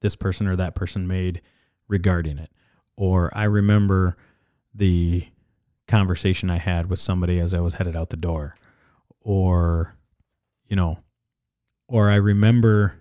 this 0.00 0.16
person 0.16 0.46
or 0.46 0.56
that 0.56 0.74
person 0.74 1.06
made 1.06 1.42
regarding 1.88 2.38
it, 2.38 2.50
or 2.96 3.36
I 3.36 3.44
remember 3.44 4.16
the 4.74 5.26
conversation 5.88 6.50
I 6.50 6.58
had 6.58 6.88
with 6.88 7.00
somebody 7.00 7.40
as 7.40 7.52
I 7.52 7.60
was 7.60 7.74
headed 7.74 7.96
out 7.96 8.10
the 8.10 8.16
door, 8.16 8.54
or 9.20 9.96
you 10.66 10.76
know, 10.76 11.00
or 11.88 12.10
I 12.10 12.16
remember 12.16 12.96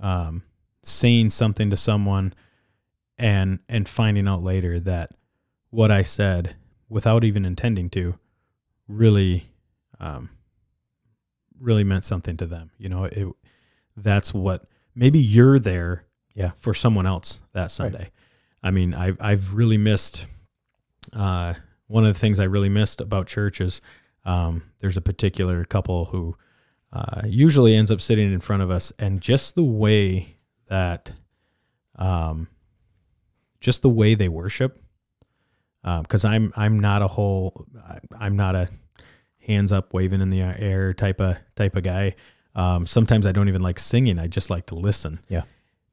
um, 0.00 0.42
saying 0.82 1.30
something 1.30 1.70
to 1.70 1.76
someone 1.76 2.34
and 3.18 3.58
and 3.68 3.88
finding 3.88 4.28
out 4.28 4.42
later 4.42 4.78
that 4.80 5.10
what 5.70 5.90
I 5.90 6.02
said 6.02 6.56
without 6.88 7.24
even 7.24 7.44
intending 7.44 7.90
to 7.90 8.18
really 8.86 9.46
um, 9.98 10.30
really 11.60 11.84
meant 11.84 12.04
something 12.04 12.36
to 12.38 12.46
them. 12.46 12.70
You 12.78 12.88
know, 12.88 13.04
it 13.04 13.26
that's 13.96 14.34
what 14.34 14.64
maybe 14.94 15.18
you're 15.18 15.58
there 15.58 16.04
Yeah. 16.34 16.50
for 16.56 16.74
someone 16.74 17.06
else 17.06 17.42
that 17.52 17.70
Sunday. 17.70 18.10
I 18.62 18.70
mean, 18.70 18.94
I've 18.94 19.16
I've 19.20 19.54
really 19.54 19.78
missed 19.78 20.26
uh, 21.12 21.54
one 21.86 22.04
of 22.06 22.14
the 22.14 22.18
things 22.18 22.40
I 22.40 22.44
really 22.44 22.68
missed 22.70 23.00
about 23.00 23.26
church 23.26 23.60
is 23.60 23.80
um, 24.24 24.62
there's 24.80 24.96
a 24.96 25.02
particular 25.02 25.64
couple 25.64 26.06
who 26.06 26.36
uh, 26.92 27.22
usually 27.26 27.74
ends 27.76 27.90
up 27.90 28.00
sitting 28.00 28.32
in 28.32 28.40
front 28.40 28.62
of 28.62 28.70
us, 28.70 28.92
and 28.98 29.20
just 29.20 29.54
the 29.54 29.64
way 29.64 30.38
that, 30.68 31.12
um, 31.96 32.48
just 33.60 33.82
the 33.82 33.88
way 33.88 34.14
they 34.14 34.28
worship, 34.28 34.78
because 35.82 36.24
I'm 36.24 36.52
I'm 36.56 36.80
not 36.80 37.02
a 37.02 37.08
whole 37.08 37.66
I'm 38.18 38.36
not 38.36 38.54
a 38.54 38.68
hands 39.46 39.72
up 39.72 39.92
waving 39.94 40.20
in 40.20 40.30
the 40.30 40.40
air 40.40 40.92
type 40.94 41.20
of 41.20 41.36
type 41.56 41.76
of 41.76 41.82
guy. 41.82 42.14
Um, 42.54 42.86
sometimes 42.86 43.26
I 43.26 43.32
don't 43.32 43.48
even 43.48 43.62
like 43.62 43.78
singing. 43.78 44.18
I 44.18 44.26
just 44.26 44.50
like 44.50 44.66
to 44.66 44.74
listen. 44.74 45.20
Yeah. 45.28 45.42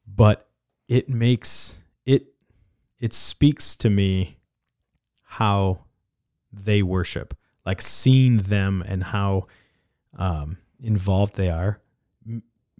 But 0.07 0.47
it 0.87 1.09
makes 1.09 1.77
it 2.05 2.27
it 2.99 3.13
speaks 3.13 3.75
to 3.77 3.89
me 3.89 4.37
how 5.23 5.85
they 6.51 6.83
worship, 6.83 7.35
like 7.65 7.81
seeing 7.81 8.37
them 8.37 8.83
and 8.85 9.03
how 9.03 9.47
um, 10.17 10.57
involved 10.81 11.35
they 11.35 11.49
are 11.49 11.79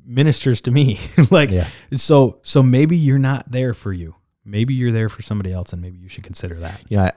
ministers 0.06 0.62
to 0.62 0.72
me. 0.72 1.00
like 1.32 1.52
Yeah. 1.52 1.68
so 1.94 2.40
so 2.44 2.62
maybe 2.64 2.98
you're 2.98 3.20
not 3.20 3.52
there 3.52 3.74
for 3.74 3.94
you. 3.94 4.16
Maybe 4.44 4.74
you're 4.74 4.92
there 4.92 5.10
for 5.10 5.22
somebody 5.22 5.54
else, 5.54 5.72
and 5.72 5.82
maybe 5.82 6.00
you 6.00 6.10
should 6.10 6.24
consider 6.24 6.56
that. 6.56 6.82
You 6.90 6.98
know, 6.98 7.04
I, 7.04 7.12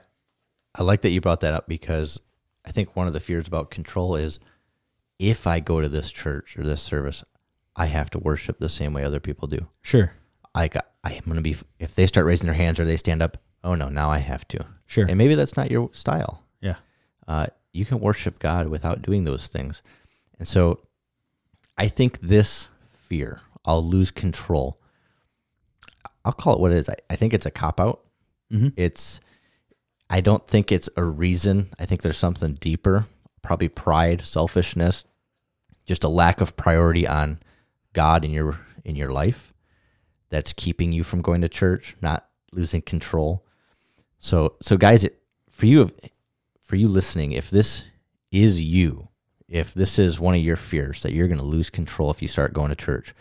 I 0.75 0.83
like 0.83 1.01
that 1.01 1.09
you 1.09 1.21
brought 1.21 1.41
that 1.41 1.53
up 1.55 1.67
because 1.67 2.19
I 2.65 2.71
think 2.71 2.95
one 2.95 3.07
of 3.07 3.13
the 3.13 3.19
fears 3.19 3.47
about 3.47 3.69
control 3.71 4.15
is 4.15 4.39
if 5.19 5.47
I 5.47 5.59
go 5.59 5.81
to 5.81 5.87
this 5.89 6.11
church 6.11 6.57
or 6.57 6.63
this 6.63 6.81
service, 6.81 7.23
I 7.75 7.85
have 7.87 8.09
to 8.11 8.19
worship 8.19 8.57
the 8.59 8.69
same 8.69 8.93
way 8.93 9.03
other 9.03 9.19
people 9.19 9.47
do. 9.47 9.67
Sure, 9.81 10.11
Like 10.55 10.75
I 11.03 11.13
am 11.13 11.23
going 11.25 11.35
to 11.37 11.41
be 11.41 11.55
if 11.79 11.95
they 11.95 12.07
start 12.07 12.25
raising 12.25 12.47
their 12.47 12.55
hands 12.55 12.79
or 12.79 12.85
they 12.85 12.97
stand 12.97 13.21
up, 13.21 13.37
oh 13.63 13.75
no, 13.75 13.89
now 13.89 14.09
I 14.09 14.17
have 14.19 14.47
to. 14.49 14.65
sure, 14.87 15.05
And 15.07 15.17
maybe 15.17 15.35
that's 15.35 15.55
not 15.57 15.69
your 15.71 15.89
style. 15.93 16.43
yeah, 16.61 16.75
Uh, 17.27 17.47
you 17.73 17.85
can 17.85 17.99
worship 17.99 18.39
God 18.39 18.67
without 18.69 19.01
doing 19.01 19.25
those 19.25 19.47
things. 19.47 19.81
And 20.39 20.47
so 20.47 20.79
I 21.77 21.87
think 21.87 22.19
this 22.21 22.69
fear, 22.91 23.41
I'll 23.65 23.83
lose 23.85 24.11
control. 24.11 24.79
I'll 26.23 26.31
call 26.33 26.53
it 26.55 26.59
what 26.59 26.71
it 26.71 26.77
is. 26.77 26.89
I, 26.89 26.95
I 27.09 27.15
think 27.15 27.33
it's 27.33 27.45
a 27.45 27.51
cop 27.51 27.79
out. 27.79 28.01
Mhm. 28.51 28.73
It's, 28.77 29.19
I 30.09 30.21
don't 30.21 30.47
think 30.47 30.71
it's 30.71 30.89
a 30.95 31.03
reason. 31.03 31.69
I 31.79 31.85
think 31.85 32.01
there's 32.01 32.17
something 32.17 32.55
deeper, 32.55 33.07
probably 33.41 33.69
pride, 33.69 34.25
selfishness, 34.25 35.05
just 35.85 36.03
a 36.03 36.09
lack 36.09 36.41
of 36.41 36.55
priority 36.55 37.07
on 37.07 37.39
God 37.93 38.25
in 38.25 38.31
your 38.31 38.59
in 38.83 38.95
your 38.95 39.11
life 39.11 39.53
that's 40.29 40.53
keeping 40.53 40.91
you 40.91 41.03
from 41.03 41.21
going 41.21 41.41
to 41.41 41.49
church, 41.49 41.95
not 42.01 42.27
losing 42.51 42.81
control. 42.81 43.45
So 44.19 44.55
so 44.61 44.77
guys, 44.77 45.03
it, 45.03 45.21
for 45.49 45.65
you 45.65 45.91
for 46.61 46.75
you 46.75 46.87
listening, 46.87 47.31
if 47.31 47.49
this 47.49 47.85
is 48.31 48.61
you, 48.61 49.07
if 49.47 49.73
this 49.73 49.97
is 49.99 50.19
one 50.19 50.35
of 50.35 50.41
your 50.41 50.55
fears 50.55 51.01
that 51.03 51.13
you're 51.13 51.27
going 51.27 51.39
to 51.39 51.45
lose 51.45 51.69
control 51.69 52.11
if 52.11 52.21
you 52.21 52.27
start 52.27 52.53
going 52.53 52.69
to 52.69 52.75
church, 52.75 53.13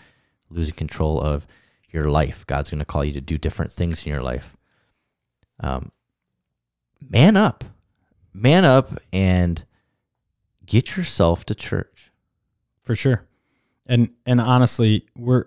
losing 0.50 0.74
control 0.74 1.20
of 1.20 1.46
your 1.90 2.04
life, 2.04 2.46
God's 2.46 2.70
going 2.70 2.78
to 2.80 2.84
call 2.84 3.04
you 3.04 3.12
to 3.12 3.20
do 3.20 3.38
different 3.38 3.72
things 3.72 4.04
in 4.04 4.12
your 4.12 4.22
life. 4.22 4.56
Um, 5.60 5.92
man 7.08 7.36
up, 7.36 7.64
man 8.32 8.64
up, 8.64 8.98
and 9.12 9.64
get 10.66 10.96
yourself 10.96 11.44
to 11.46 11.54
church. 11.54 12.10
for 12.82 12.94
sure. 12.94 13.26
And 13.86 14.10
and 14.24 14.40
honestly, 14.40 15.06
we're 15.16 15.44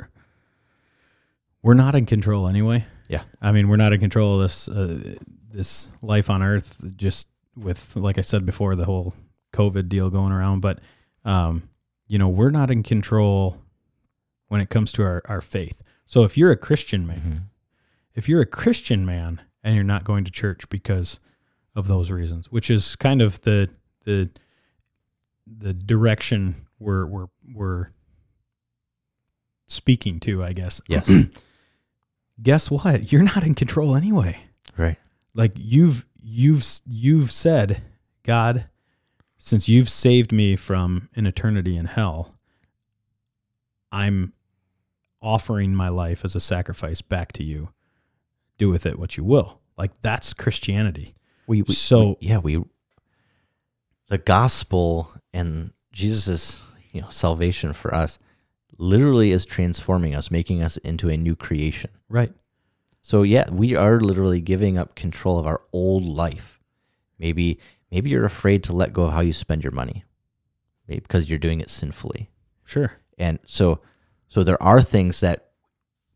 we're 1.63 1.73
not 1.73 1.95
in 1.95 2.05
control 2.05 2.47
anyway. 2.47 2.85
Yeah. 3.09 3.23
I 3.41 3.51
mean, 3.51 3.67
we're 3.67 3.77
not 3.77 3.93
in 3.93 3.99
control 3.99 4.35
of 4.35 4.41
this 4.41 4.69
uh, 4.69 5.15
this 5.51 5.91
life 6.03 6.29
on 6.29 6.43
Earth. 6.43 6.79
Just 6.95 7.27
with, 7.55 7.95
like 7.95 8.17
I 8.17 8.21
said 8.21 8.45
before, 8.45 8.75
the 8.75 8.85
whole 8.85 9.13
COVID 9.53 9.89
deal 9.89 10.09
going 10.09 10.31
around. 10.31 10.59
But 10.61 10.79
um, 11.25 11.63
you 12.07 12.19
know, 12.19 12.29
we're 12.29 12.51
not 12.51 12.69
in 12.69 12.83
control 12.83 13.57
when 14.49 14.61
it 14.61 14.69
comes 14.69 14.91
to 14.93 15.03
our 15.03 15.21
our 15.25 15.41
faith. 15.41 15.81
So 16.05 16.23
if 16.23 16.37
you're 16.37 16.51
a 16.51 16.57
Christian 16.57 17.07
man, 17.07 17.49
if 18.13 18.29
you're 18.29 18.41
a 18.41 18.45
Christian 18.45 19.05
man 19.05 19.41
and 19.63 19.73
you're 19.75 19.83
not 19.83 20.03
going 20.03 20.23
to 20.25 20.31
church 20.31 20.69
because 20.69 21.19
of 21.77 21.87
those 21.87 22.09
reasons, 22.11 22.51
which 22.51 22.69
is 22.71 22.95
kind 22.97 23.21
of 23.21 23.39
the 23.41 23.69
the 24.03 24.29
the 25.45 25.73
direction 25.73 26.55
we're 26.79 27.05
we're 27.05 27.27
we're 27.53 27.91
speaking 29.67 30.19
to, 30.21 30.43
I 30.43 30.53
guess. 30.53 30.81
Yes. 30.89 31.09
Guess 32.43 32.69
what? 32.69 33.11
You're 33.11 33.23
not 33.23 33.43
in 33.43 33.55
control 33.55 33.95
anyway. 33.95 34.37
right. 34.77 34.97
Like 35.33 35.53
you've 35.55 36.05
you've 36.21 36.63
you've 36.85 37.31
said, 37.31 37.81
God, 38.23 38.65
since 39.39 39.67
you've 39.67 39.89
saved 39.89 40.31
me 40.31 40.55
from 40.55 41.09
an 41.15 41.25
eternity 41.25 41.75
in 41.75 41.85
hell, 41.85 42.35
I'm 43.91 44.33
offering 45.19 45.73
my 45.73 45.89
life 45.89 46.23
as 46.23 46.35
a 46.35 46.39
sacrifice 46.39 47.01
back 47.01 47.31
to 47.33 47.43
you. 47.43 47.69
Do 48.59 48.69
with 48.69 48.85
it 48.85 48.99
what 48.99 49.17
you 49.17 49.23
will. 49.23 49.59
Like 49.75 49.97
that's 49.99 50.35
Christianity. 50.35 51.15
We, 51.47 51.61
we 51.63 51.73
So- 51.73 52.17
we- 52.21 52.27
yeah, 52.27 52.37
we 52.39 52.63
the 54.09 54.17
gospel 54.17 55.11
and 55.33 55.71
Jesus' 55.91 56.61
you 56.91 57.01
know 57.01 57.09
salvation 57.09 57.73
for 57.73 57.93
us 57.93 58.19
literally 58.77 59.31
is 59.31 59.43
transforming 59.45 60.13
us, 60.15 60.29
making 60.29 60.61
us 60.61 60.77
into 60.77 61.09
a 61.09 61.17
new 61.17 61.35
creation. 61.35 61.89
Right. 62.09 62.31
So 63.01 63.23
yeah, 63.23 63.49
we 63.49 63.75
are 63.75 63.99
literally 63.99 64.41
giving 64.41 64.77
up 64.77 64.95
control 64.95 65.39
of 65.39 65.47
our 65.47 65.61
old 65.73 66.05
life. 66.05 66.59
Maybe 67.19 67.59
maybe 67.91 68.09
you're 68.09 68.25
afraid 68.25 68.63
to 68.65 68.73
let 68.73 68.93
go 68.93 69.05
of 69.05 69.13
how 69.13 69.21
you 69.21 69.33
spend 69.33 69.63
your 69.63 69.71
money. 69.71 70.03
Maybe 70.87 71.01
because 71.01 71.29
you're 71.29 71.39
doing 71.39 71.59
it 71.59 71.69
sinfully. 71.69 72.29
Sure. 72.63 72.93
And 73.17 73.39
so 73.45 73.79
so 74.27 74.43
there 74.43 74.61
are 74.61 74.81
things 74.81 75.21
that 75.21 75.45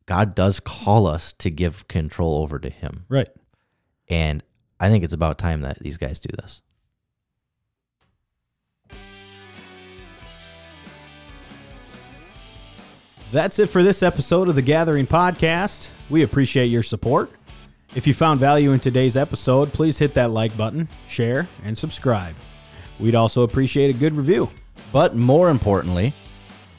God 0.06 0.36
does 0.36 0.60
call 0.60 1.08
us 1.08 1.34
to 1.34 1.50
give 1.50 1.88
control 1.88 2.42
over 2.42 2.60
to 2.60 2.70
him. 2.70 3.06
Right. 3.10 3.30
And 4.10 4.44
I 4.82 4.90
think 4.90 5.04
it's 5.04 5.14
about 5.14 5.38
time 5.38 5.62
that 5.62 5.78
these 5.78 6.00
guys 6.00 6.20
do 6.20 6.36
this. 6.42 6.64
That's 13.32 13.60
it 13.60 13.70
for 13.70 13.84
this 13.84 14.02
episode 14.02 14.50
of 14.50 14.56
the 14.56 14.64
Gathering 14.64 15.06
Podcast. 15.06 15.92
We 16.10 16.24
appreciate 16.24 16.66
your 16.66 16.82
support. 16.82 17.30
If 17.94 18.08
you 18.08 18.16
found 18.16 18.40
value 18.40 18.72
in 18.72 18.80
today's 18.80 19.16
episode, 19.16 19.72
please 19.72 20.00
hit 20.00 20.16
that 20.16 20.32
like 20.32 20.58
button, 20.58 20.90
share, 21.08 21.48
and 21.64 21.78
subscribe. 21.78 22.34
We'd 23.00 23.14
also 23.14 23.44
appreciate 23.44 23.96
a 23.96 23.98
good 23.98 24.16
review. 24.16 24.50
But 24.92 25.16
more 25.16 25.50
importantly, 25.50 26.12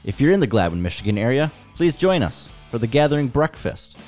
if 0.02 0.20
you're 0.20 0.32
in 0.32 0.40
the 0.40 0.46
Gladwin, 0.48 0.82
Michigan 0.82 1.18
area, 1.18 1.52
please 1.76 1.94
join 1.94 2.24
us. 2.24 2.48
for 2.72 2.78
the 2.78 2.86
Gathering 2.86 3.28
Breakfast, 3.28 3.98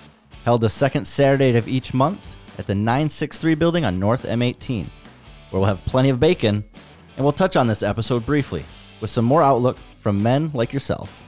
held 0.46 0.62
the 0.62 0.70
second 0.70 1.04
Saturday 1.04 1.54
of 1.54 1.68
each 1.68 1.92
month 1.92 2.34
at 2.58 2.66
the 2.66 2.74
963 2.74 3.54
building 3.54 3.84
on 3.84 3.98
North 3.98 4.22
M18, 4.24 4.86
where 5.50 5.60
we'll 5.60 5.64
have 5.64 5.84
plenty 5.84 6.10
of 6.10 6.20
bacon, 6.20 6.64
and 7.16 7.24
we'll 7.24 7.32
touch 7.32 7.56
on 7.56 7.66
this 7.66 7.82
episode 7.82 8.24
briefly 8.26 8.64
with 9.00 9.10
some 9.10 9.24
more 9.24 9.42
outlook 9.42 9.78
from 9.98 10.22
men 10.22 10.50
like 10.54 10.72
yourself. 10.72 11.23